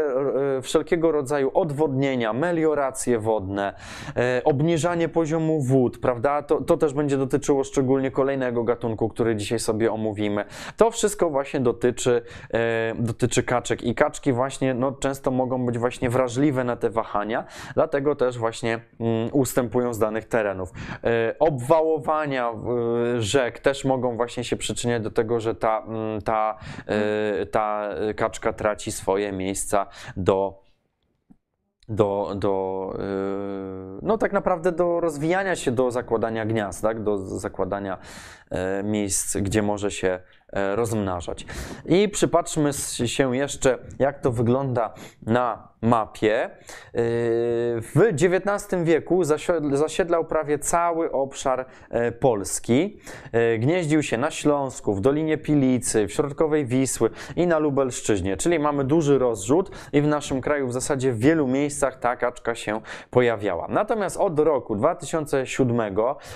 [0.58, 3.74] e, wszelkiego rodzaju odwodnienia, melioracje wodne,
[4.16, 6.42] e, obniżanie poziomu wód, prawda?
[6.42, 10.44] To, to też będzie dotyczyło szczególnie kolejnego gatunku, który dzisiaj sobie omówimy.
[10.76, 12.22] To wszystko właśnie dotyczy,
[12.54, 17.44] e, dotyczy kaczek i kaczki właśnie no, często mogą być właśnie wrażliwe na te wahania,
[17.74, 19.28] dlatego też właśnie mm,
[19.78, 20.72] ustępują z danych terenów.
[21.38, 22.52] Obwałowania
[23.18, 26.58] rzek też mogą właśnie się przyczyniać do tego, że ta, mm, ta,
[27.50, 30.68] ta kaczka traci swoje miejsca do
[31.88, 32.94] do, do
[34.02, 37.02] no tak naprawdę do rozwijania się, do zakładania gniazd, tak?
[37.02, 37.98] do zakładania
[38.50, 40.20] e, miejsc, gdzie może się
[40.52, 41.46] e, rozmnażać.
[41.86, 42.72] I przypatrzmy
[43.06, 46.50] się jeszcze, jak to wygląda na mapie.
[46.94, 47.00] Yy,
[47.80, 49.24] w XIX wieku
[49.72, 53.00] zasiedlał prawie cały obszar e, Polski.
[53.32, 58.58] E, gnieździł się na Śląsku, w Dolinie Pilicy, w środkowej Wisły i na Lubelszczyźnie, czyli
[58.58, 62.80] mamy duży rozrzut i w naszym kraju w zasadzie w wielu miejscach ta kaczka się
[63.10, 63.66] pojawiała.
[63.68, 65.78] Natomiast od roku 2007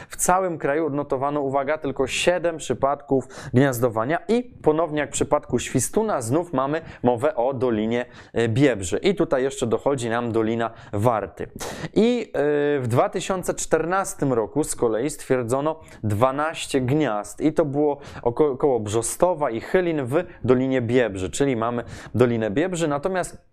[0.09, 3.25] w całym kraju odnotowano, uwaga, tylko 7 przypadków
[3.55, 8.99] gniazdowania i ponownie jak w przypadku świstuna znów mamy mowę o Dolinie e, Biebrzy.
[8.99, 11.47] I tutaj tutaj jeszcze dochodzi nam Dolina Warty.
[11.95, 19.51] I y, w 2014 roku z kolei stwierdzono 12 gniazd i to było około Brzostowa
[19.51, 23.52] i Chylin w Dolinie Biebrzy, czyli mamy Dolinę Biebrzy, natomiast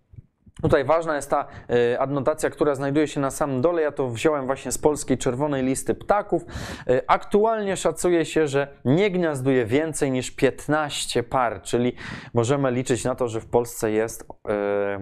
[0.62, 1.46] Tutaj ważna jest ta
[1.94, 3.82] y, adnotacja, która znajduje się na samym dole.
[3.82, 6.42] Ja to wziąłem właśnie z polskiej czerwonej listy ptaków.
[6.90, 11.92] Y, aktualnie szacuje się, że nie gniazduje więcej niż 15 par, czyli
[12.34, 14.26] możemy liczyć na to, że w Polsce jest, y,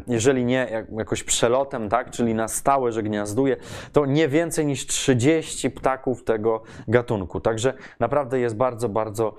[0.07, 3.57] jeżeli nie jakoś przelotem, tak, czyli na stałe, że gniazduje,
[3.93, 7.41] to nie więcej niż 30 ptaków tego gatunku.
[7.41, 9.35] Także naprawdę jest bardzo, bardzo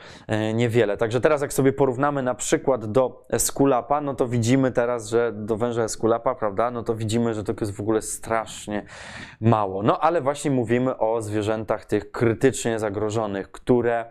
[0.54, 0.98] niewiele.
[0.98, 5.58] Także teraz jak sobie porównamy na przykład do eskulapa, no to widzimy teraz, że do
[5.58, 8.84] węża eskulapa kulapa, prawda, no to widzimy, że to jest w ogóle strasznie
[9.42, 9.84] mało.
[9.84, 14.06] No ale właśnie mówimy o zwierzętach tych krytycznie zagrożonych, które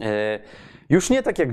[0.00, 0.38] e,
[0.88, 1.52] już nie tak jak e,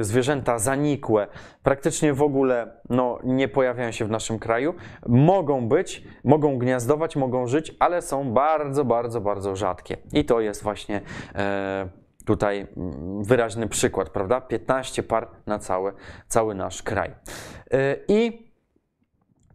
[0.00, 1.26] zwierzęta zanikłe,
[1.62, 4.74] praktycznie w ogóle no, nie pojawiają się w naszym kraju.
[5.06, 9.96] Mogą być, mogą gniazdować, mogą żyć, ale są bardzo, bardzo, bardzo rzadkie.
[10.12, 11.00] I to jest właśnie
[11.34, 11.88] e,
[12.26, 14.40] tutaj mm, wyraźny przykład, prawda?
[14.40, 15.92] 15 par na cały,
[16.28, 17.10] cały nasz kraj.
[18.08, 18.49] I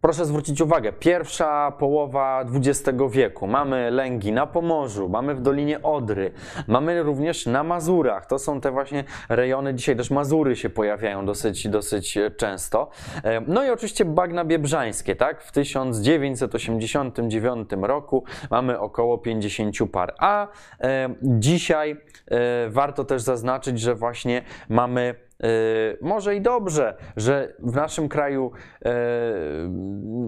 [0.06, 3.46] Proszę zwrócić uwagę, pierwsza połowa XX wieku.
[3.46, 6.32] Mamy lęgi na Pomorzu, mamy w Dolinie Odry,
[6.66, 8.26] mamy również na Mazurach.
[8.26, 12.90] To są te właśnie rejony, dzisiaj też Mazury się pojawiają dosyć, dosyć często.
[13.24, 15.42] E, no i oczywiście bagna biebrzańskie, tak?
[15.42, 20.14] W 1989 roku mamy około 50 par.
[20.18, 20.48] A
[20.80, 21.96] e, dzisiaj
[22.26, 25.25] e, warto też zaznaczyć, że właśnie mamy E,
[26.00, 28.50] może i dobrze, że w naszym kraju
[28.84, 28.94] e,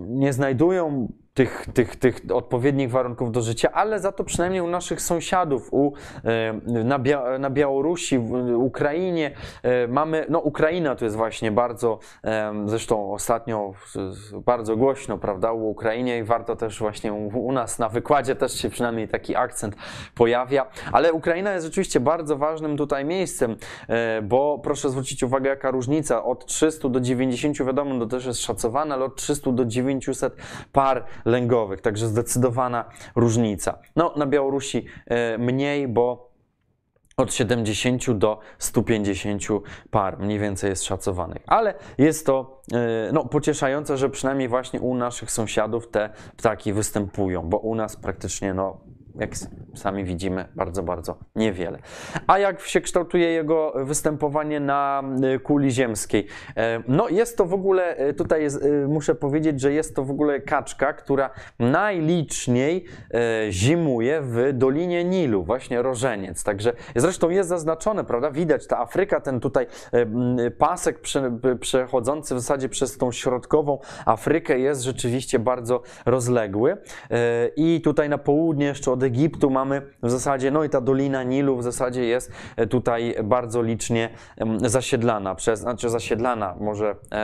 [0.06, 5.00] nie znajdują tych, tych, tych odpowiednich warunków do życia, ale za to przynajmniej u naszych
[5.00, 5.92] sąsiadów, u,
[6.24, 8.18] e, na, Bia na Białorusi,
[8.56, 9.30] Ukrainie
[9.62, 13.72] e, mamy, no Ukraina to jest właśnie bardzo, e, zresztą ostatnio
[14.44, 18.52] bardzo głośno, prawda, u Ukrainie i warto też właśnie u, u nas na wykładzie też
[18.60, 19.76] się przynajmniej taki akcent
[20.14, 23.56] pojawia, ale Ukraina jest rzeczywiście bardzo ważnym tutaj miejscem,
[24.22, 26.24] bo proszę zwrócić uwagę, jaka różnica.
[26.24, 30.36] Od 300 do 90, wiadomo, to też jest szacowane, ale od 300 do 900
[30.72, 32.84] par lęgowych, także zdecydowana
[33.16, 33.78] różnica.
[33.96, 36.28] No, na Białorusi e, mniej, bo
[37.16, 39.42] od 70 do 150
[39.90, 41.42] par mniej więcej jest szacowanych.
[41.46, 47.42] Ale jest to e, no, pocieszające, że przynajmniej właśnie u naszych sąsiadów te ptaki występują,
[47.42, 48.80] bo u nas praktycznie no,
[49.18, 49.30] jak
[49.74, 51.78] sami widzimy, bardzo, bardzo niewiele.
[52.26, 55.02] A jak się kształtuje jego występowanie na
[55.34, 56.26] y, kuli ziemskiej?
[56.56, 60.04] E, no jest to w ogóle, y, tutaj jest, y, muszę powiedzieć, że jest to
[60.04, 66.44] w ogóle kaczka, która najliczniej e, zimuje w Dolinie Nilu, właśnie rożeniec.
[66.44, 68.30] Także zresztą jest zaznaczone, prawda?
[68.30, 71.00] Widać ta Afryka, ten tutaj e, pasek
[71.60, 76.76] przechodzący w zasadzie przez tą środkową Afrykę jest rzeczywiście bardzo rozległy.
[77.56, 81.56] I tutaj na południe jeszcze od Egiptu mamy w zasadzie, no i ta Dolina Nilu
[81.56, 84.10] w zasadzie jest e, tutaj bardzo licznie
[84.64, 87.16] zasiedlana, przez, znaczy zasiedlana, może e,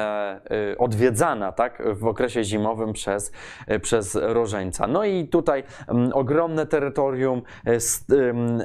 [0.72, 3.32] e, odwiedzana, tak, w okresie zimowym przez,
[3.66, 4.87] e, przez rożeńca.
[4.87, 5.64] No i tutaj
[6.12, 7.43] ogromne terytorium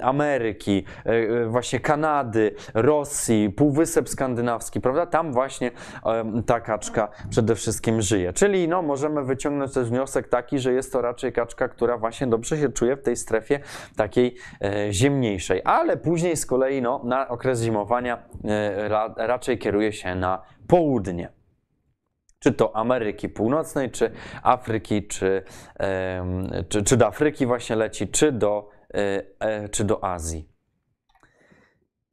[0.02, 0.84] Ameryki,
[1.48, 5.72] właśnie Kanady, Rosji, Półwysep Skandynawski, prawda, tam właśnie
[6.46, 8.34] ta kaczka przede wszystkim żyje.
[8.34, 12.58] Czyli no, możemy wyciągnąć też wniosek taki, że jest to raczej kaczka, która właśnie dobrze
[12.58, 13.60] się czuje w tej strefie
[13.96, 19.94] takiej e, ziemniejszej, ale później z kolei no, na okres zimowania e, ra, raczej kieruje
[19.94, 21.40] się na południe
[22.40, 24.12] czy to Ameryki Północnej, czy
[24.44, 25.44] Afryki, czy,
[26.70, 28.70] czy, czy do Afryki właśnie leci, czy do,
[29.40, 30.49] e, czy do Azji.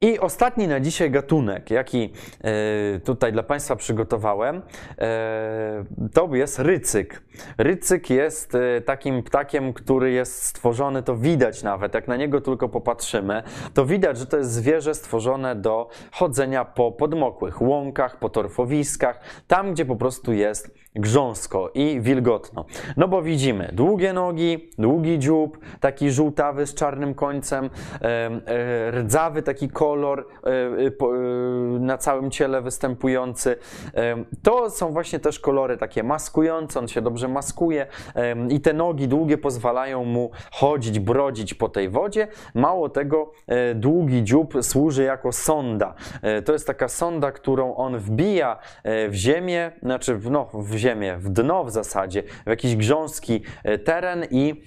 [0.01, 4.61] I ostatni na dzisiaj gatunek, jaki e, tutaj dla Państwa przygotowałem,
[4.97, 7.21] e, to jest rycyk.
[7.57, 12.69] Rycyk jest e, takim ptakiem, który jest stworzony, to widać nawet, jak na niego tylko
[12.69, 13.43] popatrzymy,
[13.73, 19.71] to widać, że to jest zwierzę stworzone do chodzenia po podmokłych łąkach, po torfowiskach, tam
[19.73, 22.65] gdzie po prostu jest grząsko i wilgotno.
[22.97, 27.69] No bo widzimy długie nogi, długi dziób, taki żółtawy z czarnym końcem,
[28.91, 33.55] rdzawy taki kolor e, e, na całym ciele występujący.
[34.43, 37.87] To są właśnie też kolory takie maskujące, on się dobrze maskuje
[38.49, 42.27] i te nogi długie pozwalają mu chodzić, brodzić po tej wodzie.
[42.55, 45.93] Mało tego, e, długi dziób służy jako sonda.
[46.45, 51.29] To jest taka sonda, którą on wbija w ziemię, znaczy no, w ziemię, ziemię, w
[51.29, 54.61] dno w zasadzie, w jakiś grząski e, teren i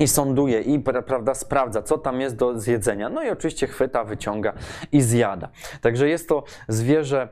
[0.00, 3.08] i sąduje i prawda, sprawdza, co tam jest do zjedzenia.
[3.08, 4.52] No i oczywiście chwyta, wyciąga
[4.92, 5.48] i zjada.
[5.80, 7.28] Także jest to zwierzę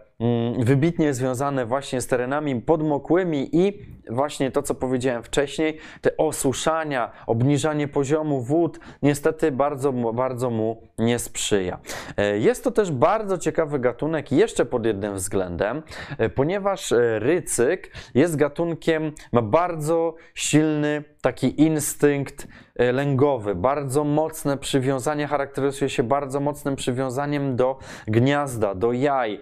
[0.59, 3.79] wybitnie związane właśnie z terenami podmokłymi i
[4.11, 11.19] właśnie to, co powiedziałem wcześniej, te osuszania, obniżanie poziomu wód niestety bardzo, bardzo mu nie
[11.19, 11.79] sprzyja.
[12.17, 15.83] E, jest to też bardzo ciekawy gatunek jeszcze pod jednym względem,
[16.19, 22.49] e, ponieważ e, rycyk jest gatunkiem, ma bardzo silny taki instynkt
[22.79, 29.41] lęgowy, bardzo mocne przywiązanie, charakteryzuje się bardzo mocnym przywiązaniem do gniazda, do jaj,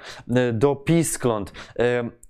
[0.52, 1.52] do piskląt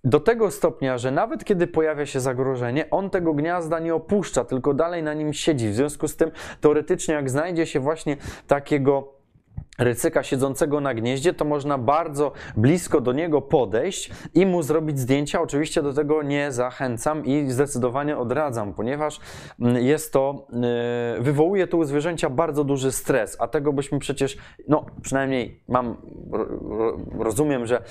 [0.05, 4.75] do tego stopnia, że nawet kiedy pojawia się zagrożenie, on tego gniazda nie opuszcza, tylko
[4.75, 5.69] dalej na nim siedzi.
[5.69, 6.31] W związku z tym,
[6.61, 9.15] teoretycznie, jak znajdzie się właśnie takiego
[9.79, 15.41] rycyka siedzącego na gnieździe, to można bardzo blisko do niego podejść i mu zrobić zdjęcia.
[15.41, 19.21] Oczywiście do tego nie zachęcam i zdecydowanie odradzam, ponieważ
[19.61, 20.47] mm, jest to,
[21.19, 24.37] y, wywołuje to u zwierzęcia bardzo duży stres, a tego byśmy przecież,
[24.69, 25.97] no przynajmniej mam,
[27.19, 27.83] rozumiem, że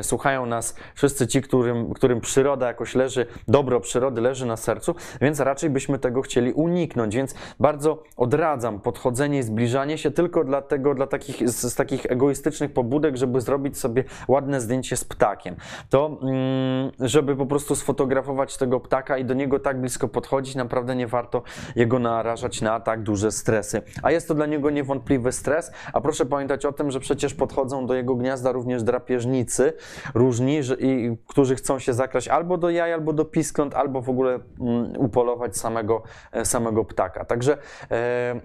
[0.00, 4.94] y, słuchają nas wszyscy ci, którym, którym przyroda jakoś leży, dobro przyrody leży na sercu,
[5.20, 10.94] więc raczej byśmy tego chcieli uniknąć, więc bardzo odradzam podchodzenie i zbliżanie się tylko dlatego,
[10.94, 15.56] dla takich takich, z, z, takich egoistycznych pobudek, żeby zrobić sobie ładne zdjęcie z ptakiem.
[15.90, 20.96] To, mm, żeby po prostu sfotografować tego ptaka i do niego tak blisko podchodzić, naprawdę
[20.96, 21.42] nie warto
[21.76, 23.82] jego narażać na tak duże stresy.
[24.02, 27.86] A jest to dla niego niewątpliwy stres, a proszę pamiętać o tym, że przecież podchodzą
[27.86, 29.72] do jego gniazda również drapieżnicy
[30.14, 34.08] różni, że, i, którzy chcą się zakraść albo do jaj, albo do piskląt, albo w
[34.08, 36.02] ogóle mm, upolować samego,
[36.32, 37.24] e, samego ptaka.
[37.24, 37.58] Także
[37.90, 38.40] e,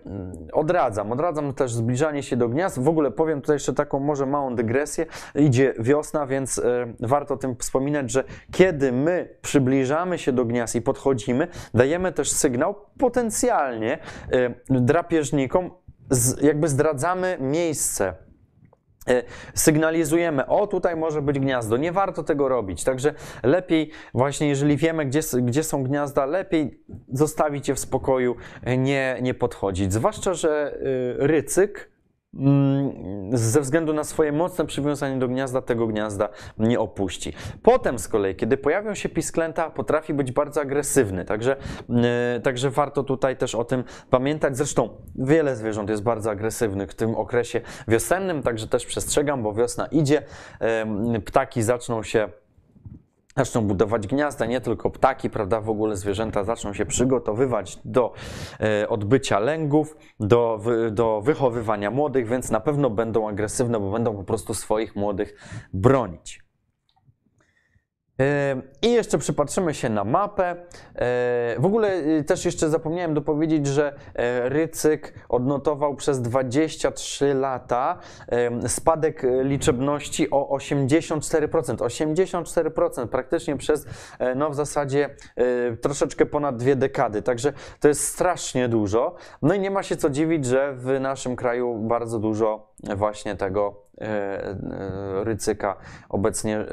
[0.53, 4.55] odradzam, odradzam też zbliżanie się do gniazda, W ogóle powiem tutaj jeszcze taką może małą
[4.55, 5.05] dygresję.
[5.36, 10.76] Idzie wiosna, więc e, warto o tym wspominać, że kiedy my przybliżamy się do gniazd
[10.76, 13.97] i podchodzimy, dajemy też sygnał potencjalnie
[14.32, 15.72] e, drapieżnikom,
[16.41, 18.13] jakby zdradzamy miejsce
[19.07, 22.84] e, sygnalizujemy, o tutaj może być gniazdo, nie warto tego robić.
[22.84, 23.13] Także
[23.43, 28.36] lepiej właśnie, jeżeli wiemy, gdzie, gdzie są gniazda, lepiej zostawić je w spokoju,
[28.78, 29.93] nie, nie podchodzić.
[29.93, 30.78] Zwłaszcza, że
[31.17, 31.89] rycyk
[33.34, 37.34] ze względu na swoje mocne przywiązanie do gniazda, tego gniazda nie opuści.
[37.63, 41.57] Potem z kolei, kiedy pojawią się pisklęta, potrafi być bardzo agresywny, także,
[42.38, 44.57] y, także warto tutaj też o tym pamiętać.
[44.57, 49.86] Zresztą wiele zwierząt jest bardzo agresywnych w tym okresie wiosennym, także też przestrzegam, bo wiosna
[49.86, 50.21] idzie,
[50.59, 52.30] em, ptaki zaczną się
[53.40, 58.14] zaczną budować gniazda, nie tylko ptaki, prawda, w ogóle zwierzęta zaczną się przygotowywać do
[58.60, 60.60] e, odbycia lęgów, do,
[60.92, 65.36] do wychowywania młodych, więc na pewno będą agresywne, bo będą po prostu swoich młodych
[65.74, 66.49] bronić.
[68.82, 70.55] I jeszcze przypatrzymy się na mapę.
[71.57, 77.97] W ogóle e, też jeszcze zapomniałem dopowiedzieć, że e, Rycyk odnotował przez 23 lata
[78.67, 81.76] spadek e, liczebności o 84%.
[81.76, 83.86] 84% praktycznie przez
[84.36, 85.09] no w zasadzie
[85.82, 87.22] troszeczkę ponad dwie dekady.
[87.22, 89.15] Także to jest strasznie dużo.
[89.41, 93.82] No i nie ma się co dziwić, że w naszym kraju bardzo dużo właśnie tego
[95.24, 95.76] rycyka
[96.09, 96.65] obecnie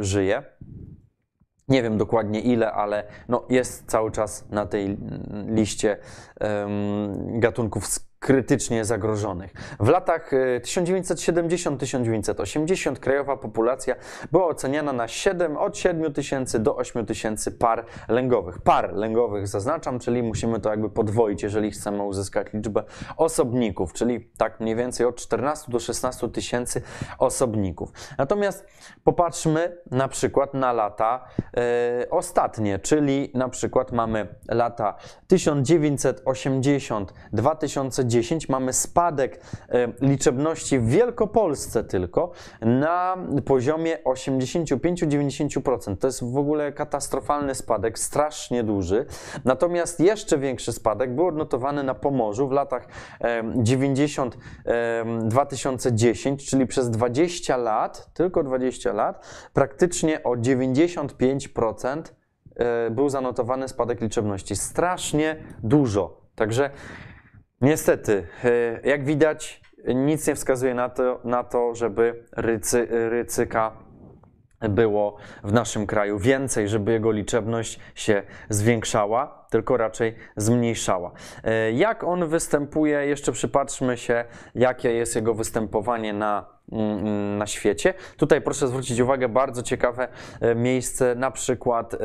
[0.00, 0.42] żyje.
[1.72, 4.98] Nie wiem dokładnie ile, ale no jest cały czas na tej
[5.48, 5.96] liście
[6.40, 7.86] em, gatunków
[8.22, 9.52] krytycznie zagrożonych.
[9.80, 13.94] W latach e, 1970-1980 krajowa populacja
[14.32, 18.58] była oceniana na 7, od 7 tysięcy do 8 tysięcy par lęgowych.
[18.58, 22.84] Par lęgowych zaznaczam, czyli musimy to jakby podwoić, jeżeli chcemy uzyskać liczbę
[23.16, 26.82] osobników, czyli tak mniej więcej od 14 do 16 tysięcy
[27.18, 27.92] osobników.
[28.18, 28.66] Natomiast
[29.04, 31.24] popatrzmy na przykład na lata
[31.56, 34.94] e, ostatnie, czyli na przykład mamy lata
[38.12, 45.96] 1980-2010, mamy spadek e, liczebności w Wielkopolsce tylko na poziomie 85-90%.
[45.96, 49.06] To jest w ogóle katastrofalny spadek, strasznie duży.
[49.44, 52.88] Natomiast jeszcze większy spadek był odnotowany na Pomorzu w latach
[53.20, 62.02] em, 90-2010, czyli przez 20 lat, tylko 20 lat, praktycznie o 95%
[62.56, 64.56] e, był zanotowany spadek liczebności.
[64.56, 66.22] Strasznie dużo.
[66.34, 66.70] Także
[67.62, 69.62] niestety, e, jak widać,
[69.94, 73.72] nic nie wskazuje na to, na to żeby rycy, rycyka
[74.68, 81.12] było w naszym kraju więcej, żeby jego liczebność się zwiększała, tylko raczej zmniejszała.
[81.44, 86.46] E, Jak on występuje, jeszcze przypatrzmy się, jakie jest jego występowanie na,
[87.38, 87.94] na świecie.
[88.16, 90.08] Tutaj proszę zwrócić uwagę, bardzo ciekawe
[90.40, 91.98] e, miejsce, na przykład e,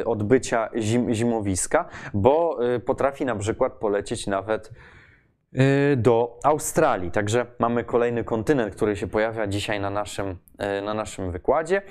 [0.00, 4.70] e, odbycia zim, zimowiska, bo potrafi na przykład polecieć nawet
[5.96, 7.10] do Australii.
[7.10, 10.36] Także mamy kolejny kontynent, który się pojawia dzisiaj na naszym,
[10.84, 11.82] na naszym wykładzie.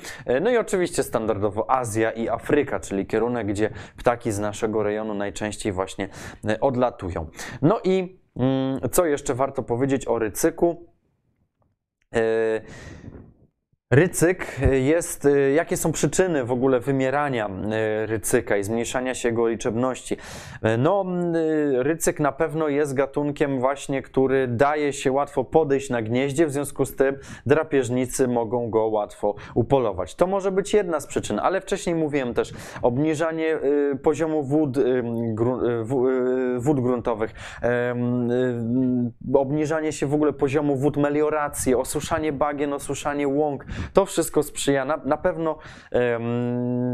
[0.41, 5.71] No i oczywiście standardowo Azja i Afryka, czyli kierunek, gdzie ptaki z naszego rejonu najczęściej
[5.71, 6.09] właśnie
[6.61, 7.27] odlatują.
[7.61, 10.90] No i mm, co jeszcze warto powiedzieć o rycyku?
[12.15, 12.61] Y,
[13.91, 19.47] Rycyk jest, y, jakie są przyczyny w ogóle wymierania y, rycyka i zmniejszania się jego
[19.47, 20.17] liczebności?
[20.77, 21.05] No,
[21.75, 26.85] rycyk na pewno jest gatunkiem właśnie, który daje się łatwo podejść na gnieździe, w związku
[26.85, 30.15] z tym drapieżnicy mogą go łatwo upolować.
[30.15, 33.59] To może być jedna z przyczyn, ale wcześniej mówiłem też obniżanie
[34.03, 34.77] poziomu wód,
[36.61, 37.31] wód gruntowych,
[39.33, 43.65] y, obniżanie się w ogóle poziomu wód melioracji, osuszanie bagien, osuszanie łąk.
[43.93, 44.85] To wszystko sprzyja.
[44.85, 45.57] Na, na pewno,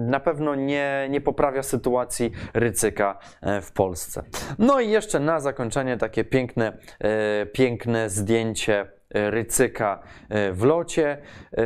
[0.08, 4.24] na pewno nie, nie poprawia sytuacji rycyka e, w Polsce.
[4.60, 10.00] No i jeszcze na zakończenie takie piękne, e, piękne zdjęcie rycyka
[10.30, 11.18] e, w locie,
[11.58, 11.64] e,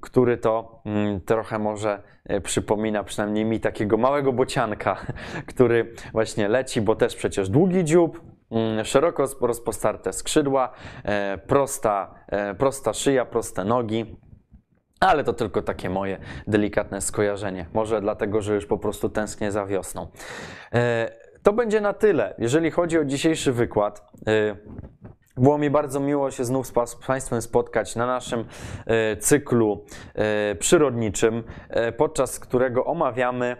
[0.00, 4.96] który to mm, trochę może e, przypomina przynajmniej mi takiego małego bocianka,
[5.50, 10.72] który właśnie leci, bo też przecież długi dziób, mm, szeroko rozpostarte skrzydła,
[11.04, 14.16] e, prosta, e, prosta szyja, proste nogi.
[15.00, 17.66] Ale to tylko takie moje delikatne skojarzenie.
[17.74, 20.08] Może dlatego, że już po prostu tęsknię za wiosną.
[20.74, 24.06] E, To będzie na tyle, jeżeli chodzi o dzisiejszy wykład.
[25.36, 28.44] Było mi bardzo miło się znów z Państwem spotkać na naszym
[28.86, 29.84] e, cyklu
[30.14, 33.56] e, przyrodniczym, e, podczas którego omawiamy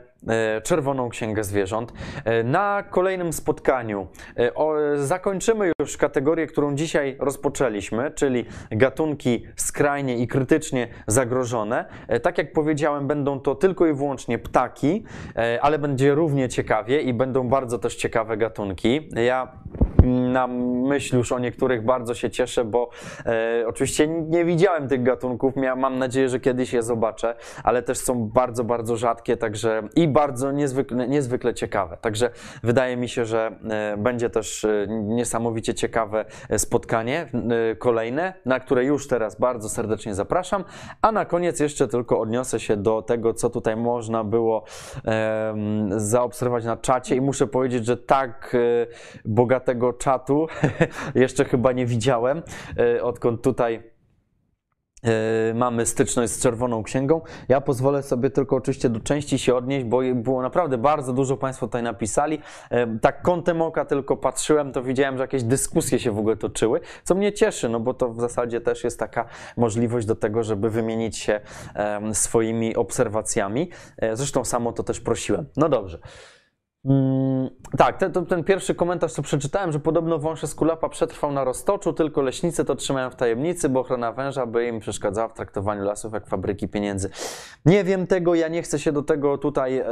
[0.62, 1.92] Czerwoną Księgę Zwierząt.
[2.24, 4.06] E, Na kolejnym spotkaniu
[4.36, 4.52] e,
[4.96, 11.84] zakończymy już kategorię, którą dzisiaj rozpoczęliśmy, czyli gatunki skrajnie i krytycznie zagrożone.
[12.08, 15.04] E, Tak jak powiedziałem, będą to tylko i wyłącznie ptaki,
[15.36, 19.08] e, ale będzie równie ciekawie i będą bardzo też ciekawe gatunki.
[19.24, 19.52] Ja
[20.06, 20.46] na
[20.86, 22.90] myśl już o niektórych bardzo się cieszę, bo
[23.26, 25.54] e, oczywiście nie widziałem tych gatunków.
[25.76, 30.52] Mam nadzieję, że kiedyś je zobaczę, ale też są bardzo, bardzo rzadkie, także i bardzo
[30.52, 31.96] niezwykle, niezwykle ciekawe.
[32.00, 32.30] Także
[32.62, 37.30] wydaje mi się, że e, będzie też e, niesamowicie ciekawe e, spotkanie
[37.78, 40.64] kolejne, na które już teraz bardzo serdecznie zapraszam.
[41.02, 44.64] A na koniec jeszcze tylko odniosę się do tego, co tutaj można było
[45.96, 48.56] zaobserwować na czacie i muszę powiedzieć, że tak
[49.24, 50.46] bogatego czatu
[51.14, 52.42] jeszcze chyba nie widziałem,
[53.02, 53.95] odkąd tutaj
[55.54, 57.20] mamy styczność z Czerwoną Księgą.
[57.48, 61.66] Ja pozwolę sobie tylko oczywiście do części się odnieść, bo było naprawdę bardzo dużo Państwo
[61.66, 62.38] tutaj napisali.
[62.70, 66.80] E, Tak kątem oka tylko patrzyłem, to widziałem, że jakieś dyskusje się w ogóle toczyły,
[67.04, 69.24] co mnie cieszy, no bo to w zasadzie też jest taka
[69.56, 71.40] możliwość do tego, żeby wymienić się
[72.12, 73.70] swoimi obserwacjami.
[73.96, 75.46] E, Zresztą samo to też prosiłem.
[75.56, 75.98] No dobrze.
[76.88, 81.92] Mm, tak, ten, ten, pierwszy komentarz, co przeczytałem, że podobno wąż Eskulapa przetrwał na roztoczu,
[81.92, 86.12] tylko leśnicy to trzymają w tajemnicy, bo ochrona węża by im przeszkadzała w traktowaniu lasów
[86.12, 87.10] jak fabryki pieniędzy.
[87.64, 89.84] Nie wiem tego, ja nie chcę się do tego tutaj e,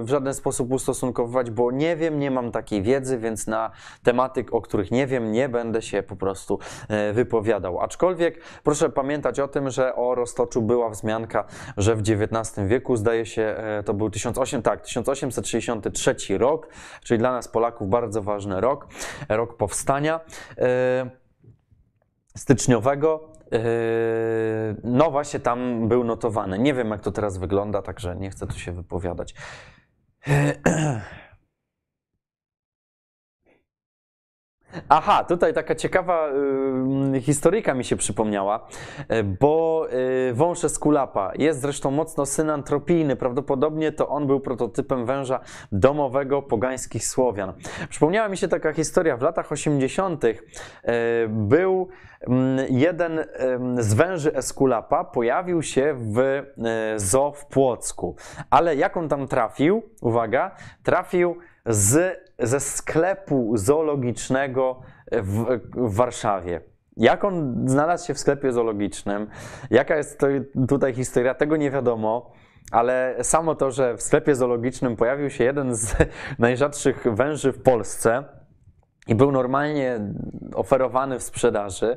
[0.00, 3.70] w żaden sposób ustosunkowywać, bo nie wiem, nie mam takiej wiedzy, więc na
[4.02, 6.58] tematyk, o których nie wiem, nie będę się po prostu
[6.88, 7.80] e, wypowiadał.
[7.80, 11.44] Aczkolwiek proszę pamiętać o tym, że o roztoczu była wzmianka,
[11.76, 15.99] że w XIX wieku, zdaje się, e, to był 18, tak, 1863
[16.38, 16.68] rok,
[17.04, 18.86] czyli dla nas Polaków bardzo ważny rok,
[19.28, 20.20] rok powstania
[20.58, 21.10] e,
[22.36, 23.32] styczniowego.
[23.52, 23.58] E,
[24.84, 26.58] No właśnie tam był notowany.
[26.58, 29.34] Nie wiem jak to teraz wygląda, także nie chcę tu się wypowiadać.
[34.88, 36.28] Aha, tutaj taka ciekawa
[37.14, 38.66] y, historyjka mi się przypomniała,
[39.12, 39.86] y, bo
[40.30, 43.16] y, wąż Eskulapa jest zresztą mocno synantropijny.
[43.16, 45.40] Prawdopodobnie to on był prototypem węża
[45.72, 47.52] domowego pogańskich Słowian.
[47.88, 49.16] Przypomniała mi się taka historia.
[49.16, 50.24] W latach 80.
[50.24, 50.38] Y,
[51.28, 51.88] był
[52.20, 53.24] mm, jeden
[53.78, 56.42] z węży Eskulapa, pojawił się w
[56.96, 58.16] zoo w Płocku.
[58.50, 59.82] Ale jak on tam trafił?
[60.00, 60.50] Uwaga,
[60.82, 64.80] trafił z, ze sklepu zoologicznego
[65.12, 66.60] w, w Warszawie.
[66.96, 69.26] Jak on znalazł się w sklepie zoologicznym?
[69.70, 70.20] Jaka jest
[70.68, 71.34] tutaj historia?
[71.34, 72.32] Tego nie wiadomo.
[72.72, 75.96] Ale samo to, że w sklepie zoologicznym pojawił się jeden z
[76.38, 78.24] najrzadszych węży w Polsce
[79.08, 80.00] i był normalnie
[80.54, 81.96] oferowany w sprzedaży.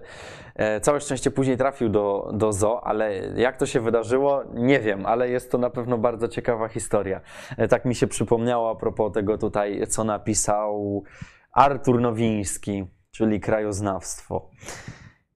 [0.56, 5.06] E, Całe szczęście później trafił do, do zoo, ale jak to się wydarzyło, nie wiem,
[5.06, 7.22] ale jest to na pewno bardzo ciekawa historia.
[7.58, 11.04] E, Tak mi się przypomniało a propos tego tutaj, co napisał
[11.51, 14.49] Artur Nowiński, czyli krajoznawstwo.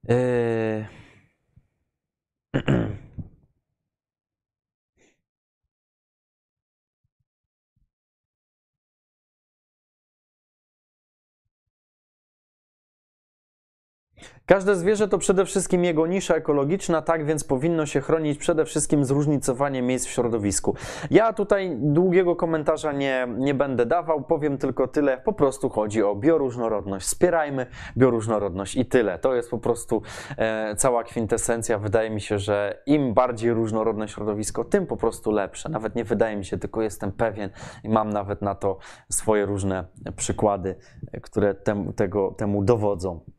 [0.09, 0.85] E,
[14.47, 19.05] Każde zwierzę to przede wszystkim jego nisza ekologiczna, tak więc powinno się chronić przede wszystkim
[19.05, 20.75] zróżnicowanie miejsc w środowisku.
[21.11, 25.17] Ja tutaj długiego komentarza nie, nie będę dawał, powiem tylko tyle.
[25.17, 27.05] Po prostu chodzi o bioróżnorodność.
[27.05, 27.65] Wspierajmy
[27.97, 29.19] bioróżnorodność i tyle.
[29.19, 30.01] To jest po prostu
[30.37, 31.79] e, cała kwintesencja.
[31.79, 35.69] Wydaje mi się, że im bardziej różnorodne środowisko, tym po prostu lepsze.
[35.69, 37.49] Nawet nie wydaje mi się, tylko jestem pewien
[37.83, 38.77] i mam nawet na to
[39.09, 39.85] swoje różne
[40.15, 40.75] przykłady,
[41.21, 43.36] które tem, tego, temu dowodzą.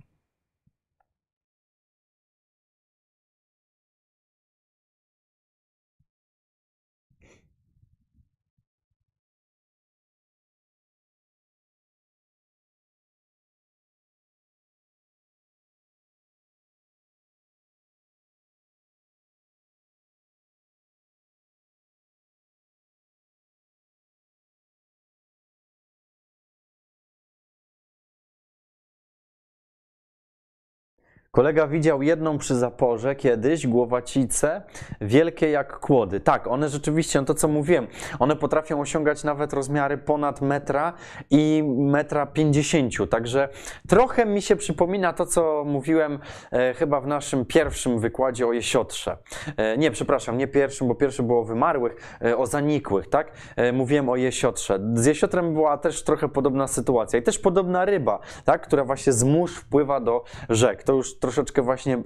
[31.31, 34.63] Kolega widział jedną przy zaporze kiedyś, głowacice,
[35.01, 36.21] wielkie jak kłody.
[36.21, 37.87] Tak, one rzeczywiście, no to co mówiłem,
[38.19, 40.93] one potrafią osiągać nawet rozmiary ponad metra
[41.31, 43.07] i metra pięćdziesięciu.
[43.07, 43.49] Także
[43.89, 46.19] trochę mi się przypomina to, co mówiłem
[46.53, 49.17] e, chyba w naszym pierwszym wykładzie o jesiotrze.
[49.57, 53.33] E, nie, przepraszam, nie pierwszym, bo pierwszy było o wymarłych, e, o zanikłych, tak?
[53.57, 54.79] E, mówiłem o jesiotrze.
[54.95, 58.63] Z jesiotrem była też trochę podobna sytuacja i też podobna ryba, tak?
[58.63, 60.83] Która właśnie z mórz wpływa do rzek.
[60.83, 62.03] To już troszeczkę właśnie, e,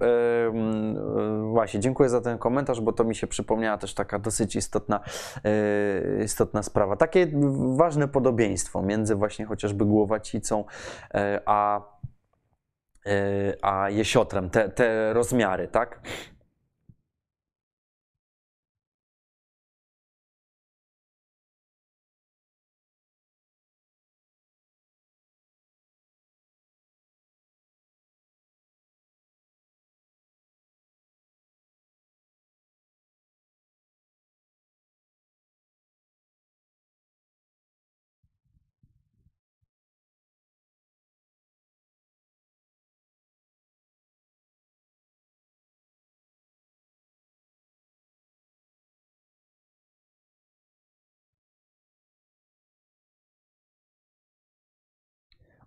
[1.51, 5.01] właśnie, dziękuję za ten komentarz, bo to mi się przypomniała też taka dosyć istotna,
[5.45, 6.97] e, istotna sprawa.
[6.97, 7.27] Takie
[7.77, 10.65] ważne podobieństwo między właśnie chociażby głowacicą
[11.15, 11.93] e, a,
[13.63, 16.01] a jesiotrem, te, te rozmiary, tak?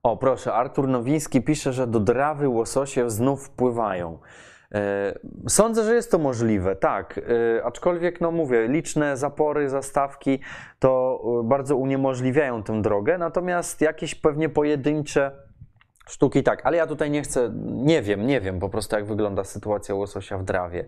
[0.06, 4.20] O, proszę, Artur Nowiński pisze, że do Drawy łososie znów wpływają.
[4.72, 5.14] E,
[5.48, 7.18] Sądzę, że jest to możliwe, tak.
[7.58, 10.40] E, Aczkolwiek, no mówię, liczne zapory, zastawki
[10.80, 15.32] to e, bardzo uniemożliwiają tę drogę, natomiast jakieś pewnie pojedyncze
[16.10, 19.44] sztuki tak, ale ja tutaj nie chcę, nie wiem, nie wiem po prostu jak wygląda
[19.44, 20.86] sytuacja łososia w Drawie.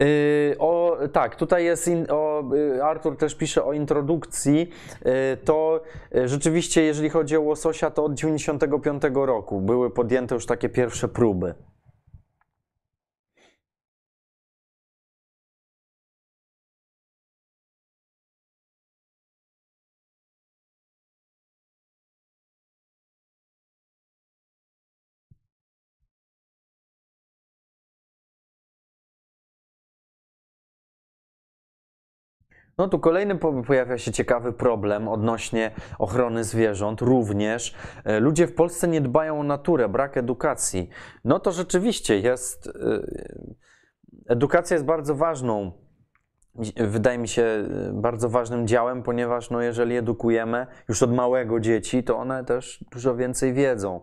[0.00, 2.27] Yy, O, tak, tutaj jest, in, o,
[2.76, 4.70] y, Artur też pisze o introdukcji,
[5.04, 5.80] Yy, to
[6.16, 11.08] y, rzeczywiście jeżeli chodzi o łososia, to od 95 roku były podjęte już takie pierwsze
[11.08, 11.54] próby.
[32.78, 37.00] No tu kolejny po- pojawia się ciekawy problem odnośnie ochrony zwierząt.
[37.00, 37.74] Również
[38.04, 40.88] e, ludzie w Polsce nie dbają o naturę, brak edukacji.
[41.24, 42.66] No to rzeczywiście jest.
[42.66, 42.70] e,
[44.28, 45.72] Edukacja jest bardzo ważną,
[46.76, 52.04] wydaje mi się, e, bardzo ważnym działem, ponieważ no, jeżeli edukujemy już od małego dzieci,
[52.04, 54.00] to one też dużo więcej wiedzą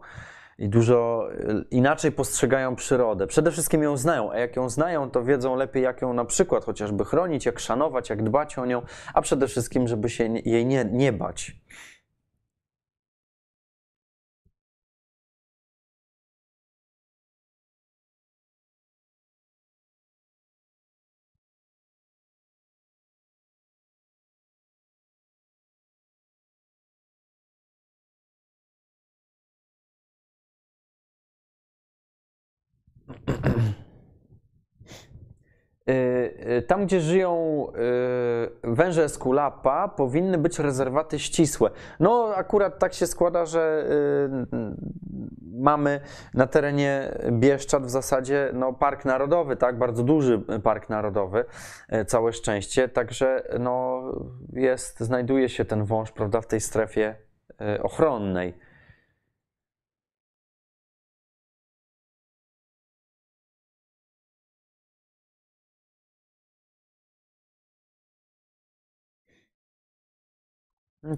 [0.58, 3.28] i dużo e, inaczej postrzegają przyrodę.
[3.28, 6.66] Przede wszystkim ją znają, a jak ją znają, to wiedzą lepiej, jak ją na przykład
[6.66, 8.82] chociażby chronić, jak szanować, jak dbać o nią,
[9.14, 11.56] a przede wszystkim, żeby się jej nie, nie bać.
[36.68, 37.66] Tam, gdzie żyją
[38.64, 41.70] y, węże Esculapa, powinny być rezerwaty ścisłe.
[42.00, 43.86] No, akurat tak się składa, że
[44.44, 44.76] y,
[45.54, 46.00] mamy
[46.34, 51.46] na terenie Bieszczad w zasadzie no, park narodowy, tak, bardzo duży park narodowy,
[51.94, 54.04] y, całe szczęście, także no,
[54.54, 57.16] jest, znajduje się ten wąż, prawda, w tej strefie
[57.78, 58.54] y, ochronnej.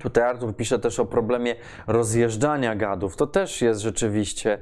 [0.01, 1.55] Tutaj Artur pisze też o problemie
[1.87, 3.15] rozjeżdżania gadów.
[3.15, 4.59] To też jest rzeczywiście,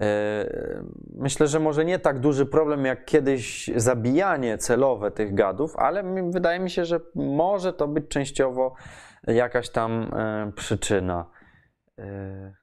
[0.00, 0.78] e,
[1.14, 6.60] myślę, że może nie tak duży problem jak kiedyś zabijanie celowe tych gadów, ale wydaje
[6.60, 8.74] mi się, że może to być częściowo
[9.26, 11.26] jakaś tam e, przyczyna.
[11.98, 12.57] E,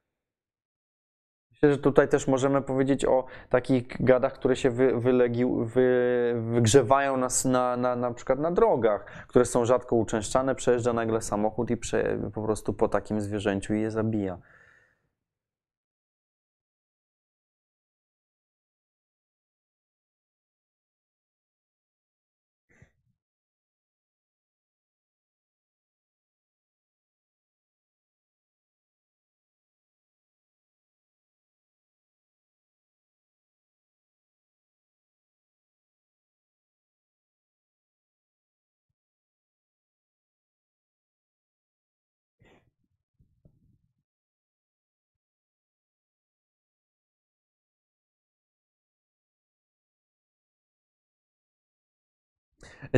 [1.56, 7.18] Myślę, że tutaj też możemy powiedzieć o takich gadach, które się wy, wylegi, wy, wygrzewają
[7.18, 11.72] na, s- na, na, na przykład na drogach, które są rzadko uczęszczane, przejeżdża nagle samochód
[11.72, 14.38] i prze, po prostu po takim zwierzęciu je zabija.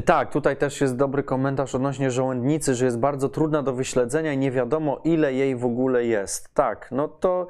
[0.05, 4.37] Tak, tutaj też jest dobry komentarz odnośnie żołędnicy, że jest bardzo trudna do wyśledzenia i
[4.37, 6.53] nie wiadomo, ile jej w ogóle jest.
[6.53, 7.47] Tak, no to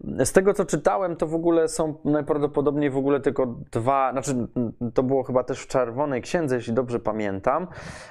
[0.00, 4.46] z tego co czytałem, to w ogóle są najprawdopodobniej w ogóle tylko dwa, znaczy
[4.94, 7.66] to było chyba też w Czerwonej Księdze, jeśli dobrze pamiętam.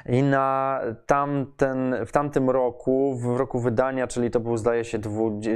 [0.06, 5.00] I na tamten, w tamtym roku, w roku wydania, czyli to był zdaje się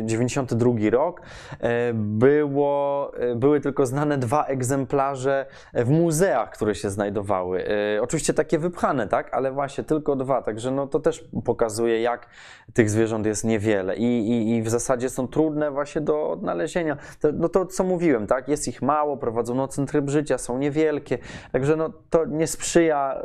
[0.03, 1.21] 92 rok,
[1.59, 7.63] e, było, e, były tylko znane dwa egzemplarze w muzeach, które się znajdowały.
[8.09, 12.27] Oczywiście takie wypchane, tak, ale właśnie tylko dwa, także no to też pokazuje, jak
[12.73, 16.97] tych zwierząt jest niewiele i, i, i w zasadzie są trudne właśnie do odnalezienia.
[17.19, 18.47] To, no to co mówiłem, tak?
[18.47, 21.17] Jest ich mało, prowadzą nocny tryb życia, są niewielkie,
[21.51, 23.23] także no, to nie sprzyja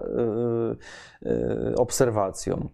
[1.22, 2.68] yy, yy, obserwacjom.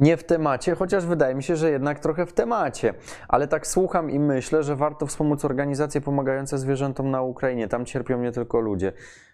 [0.00, 2.94] Nie w temacie, chociaż wydaje mi się, że jednak trochę w temacie.
[3.28, 7.68] Ale tak słucham i myślę, że warto wspomóc organizacje pomagające zwierzętom na Ukrainie.
[7.68, 8.92] Tam cierpią nie tylko ludzie.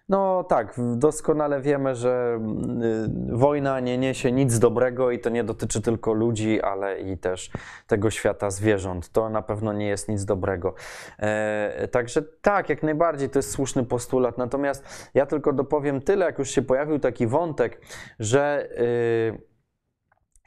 [0.08, 2.40] No tak, doskonale wiemy, że
[3.32, 7.50] y, wojna nie niesie nic dobrego i to nie dotyczy tylko ludzi, ale i też
[7.86, 9.08] tego świata zwierząt.
[9.08, 10.74] To na pewno nie jest nic dobrego.
[11.18, 14.38] E, także tak, jak najbardziej to jest słuszny postulat.
[14.38, 17.80] Natomiast ja tylko dopowiem tyle, jak już się pojawił taki wątek,
[18.18, 18.68] że.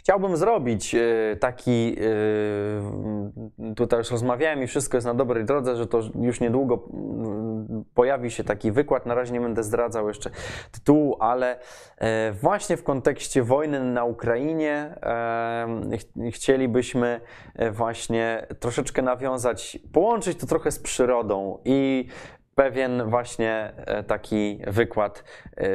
[0.10, 1.96] Chciałbym zrobić e, taki,
[3.60, 7.86] e, tutaj już rozmawiałem i wszystko jest na dobrej drodze, że to już niedługo mm,
[7.94, 9.06] pojawi się taki wykład.
[9.06, 10.30] Na razie nie będę zdradzał jeszcze
[10.72, 11.60] tytułu, ale
[11.98, 14.96] e, właśnie w kontekście wojny na Ukrainie
[16.32, 17.22] chcielibyśmy
[17.72, 22.08] właśnie troszeczkę nawiązać, połączyć to trochę z przyrodą i
[22.60, 25.24] pewien właśnie e, taki wykład.
[25.58, 25.68] E,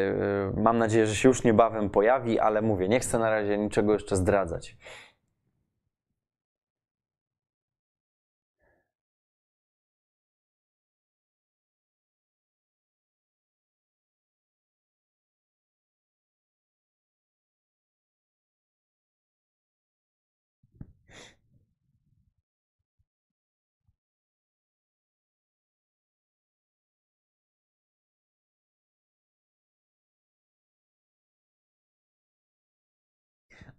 [0.56, 4.16] mam nadzieję, że się już niebawem pojawi, ale mówię, nie chcę na razie niczego jeszcze
[4.16, 4.77] zdradzać.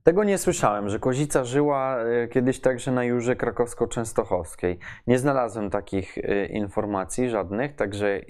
[0.06, 4.77] Tego nie słyszałem, że kozica żyła e, kiedyś także na Jurze Krakowsko-Częstochowskiej.
[5.07, 8.22] Nie znalazłem takich e, informacji żadnych, także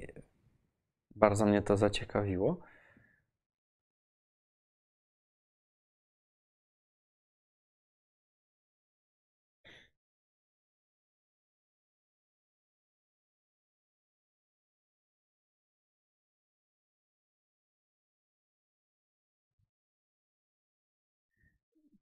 [1.16, 2.60] bardzo mnie to zaciekawiło.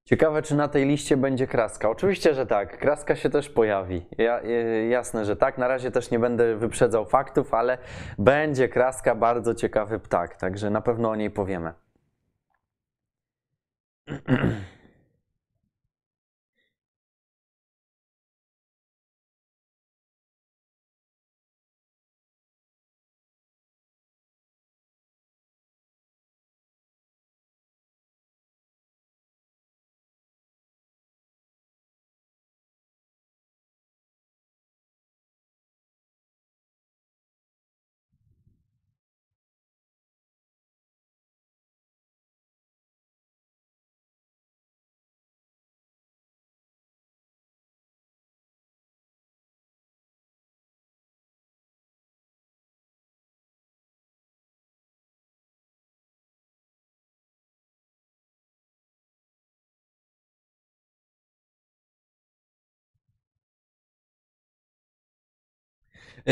[0.06, 1.90] Ciekawe, czy na tej liście będzie kraska.
[1.90, 2.78] Oczywiście, że tak.
[2.78, 4.06] Kraska się też pojawi.
[4.18, 4.42] Ja,
[4.90, 5.58] jasne, że tak.
[5.58, 7.78] Na razie też nie będę wyprzedzał faktów, ale
[8.18, 11.74] będzie kraska, bardzo ciekawy ptak, także na pewno o niej powiemy.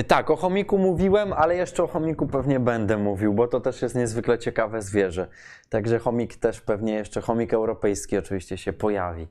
[0.07, 3.95] tak, o chomiku mówiłem, ale jeszcze o chomiku pewnie będę mówił, bo to też jest
[3.95, 5.27] niezwykle ciekawe zwierzę.
[5.69, 9.27] Także chomik też pewnie jeszcze, chomik europejski oczywiście się pojawi.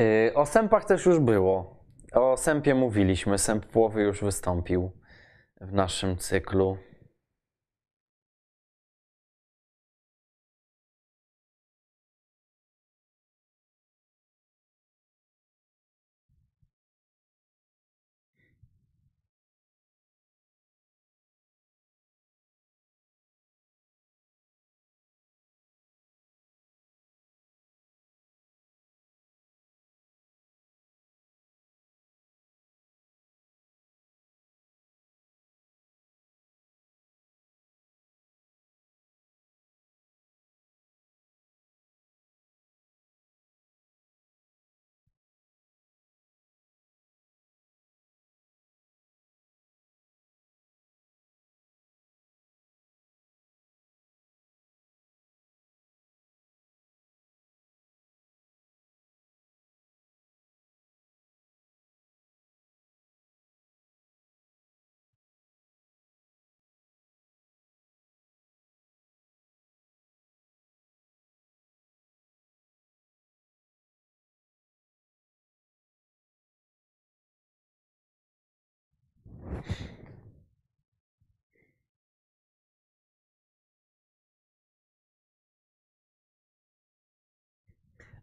[0.00, 1.78] Y, o sępach też już było.
[2.12, 4.90] O sępie mówiliśmy, sęp płowy już wystąpił
[5.60, 6.78] w naszym cyklu.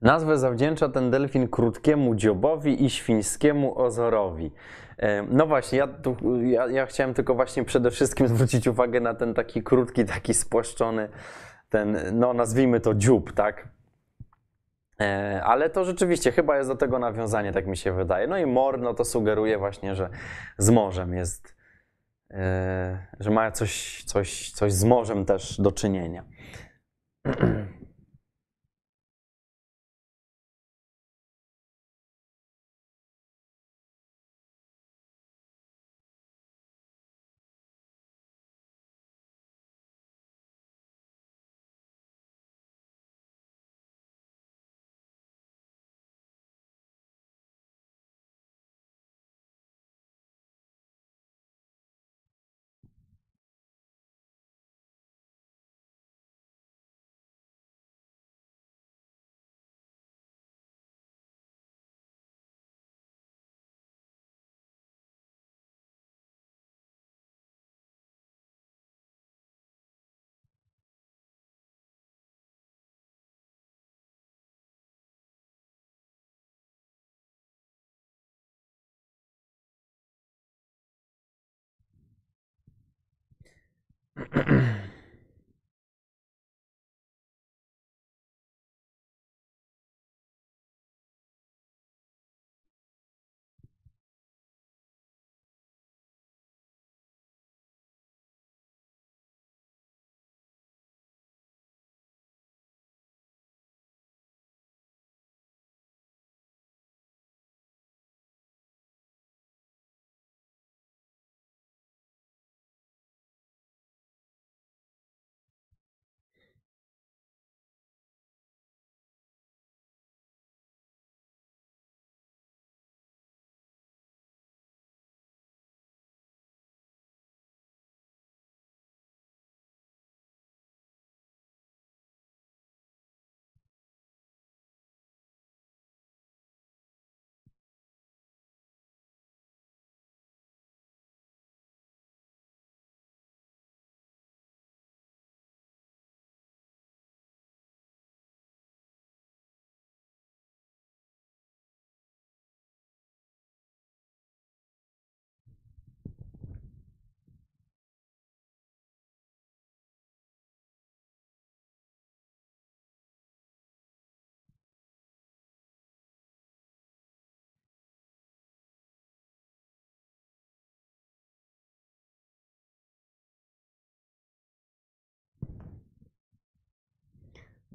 [0.05, 4.51] Nazwę zawdzięcza ten delfin krótkiemu dziobowi i świńskiemu ozorowi.
[4.97, 9.13] E, No właśnie, ja, tu, ja, ja chciałem tylko właśnie przede wszystkim zwrócić uwagę na
[9.13, 11.09] ten taki krótki, taki spłaszczony,
[11.69, 13.67] ten, no nazwijmy to dziób, tak?
[15.01, 18.27] E, Ale to rzeczywiście chyba jest do tego nawiązanie, tak mi się wydaje.
[18.27, 20.09] No i mor, no to sugeruje właśnie, że
[20.57, 21.55] z morzem jest,
[22.31, 26.23] e, że ma coś, coś, coś z morzem też do czynienia.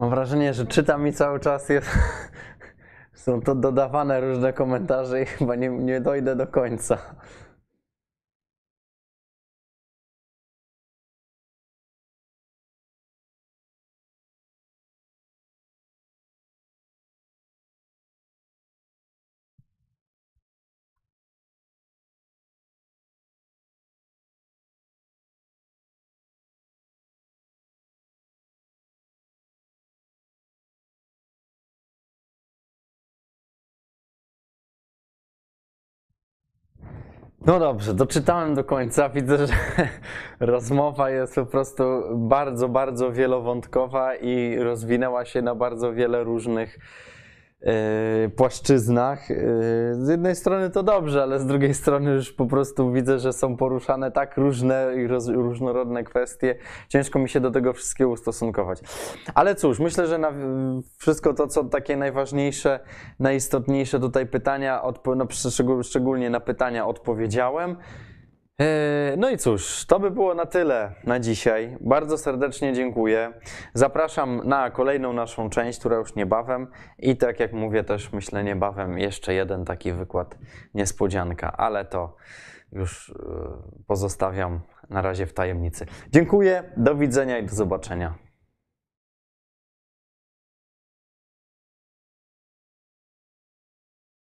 [0.00, 1.90] Mam wrażenie, że czytam i cały czas jest,
[3.14, 6.98] są to dodawane różne komentarze i chyba nie, nie dojdę do końca.
[37.46, 39.08] No dobrze, doczytałem do końca.
[39.08, 39.54] Widzę, że
[40.40, 41.82] rozmowa jest po prostu
[42.14, 46.78] bardzo, bardzo wielowątkowa i rozwinęła się na bardzo wiele różnych
[48.36, 49.30] płaszczyznach.
[49.30, 49.34] E,
[49.94, 53.56] z jednej strony to dobrze, ale z drugiej strony już po prostu widzę, że są
[53.56, 56.54] poruszane tak różne i roz, różnorodne kwestie.
[56.88, 58.80] Ciężko mi się do tego wszystkiego ustosunkować.
[59.34, 60.32] Ale cóż, myślę, że na
[60.98, 62.80] wszystko to, co takie najważniejsze,
[63.18, 67.76] najistotniejsze tutaj pytania, odpo- no, szczegól- szczególnie na pytania odpowiedziałem.
[68.60, 71.76] E, No i cóż, to by było na tyle na dzisiaj.
[71.80, 73.32] Bardzo serdecznie dziękuję.
[73.74, 76.66] Zapraszam na kolejną naszą część, która już niebawem.
[76.98, 80.38] I tak jak mówię, też myślę niebawem jeszcze jeden taki wykład
[80.74, 82.16] niespodzianka, ale to
[82.72, 83.14] już e,
[83.86, 84.60] pozostawiam
[84.90, 85.86] na razie w tajemnicy.
[86.10, 88.29] Dziękuję, do widzenia i do zobaczenia.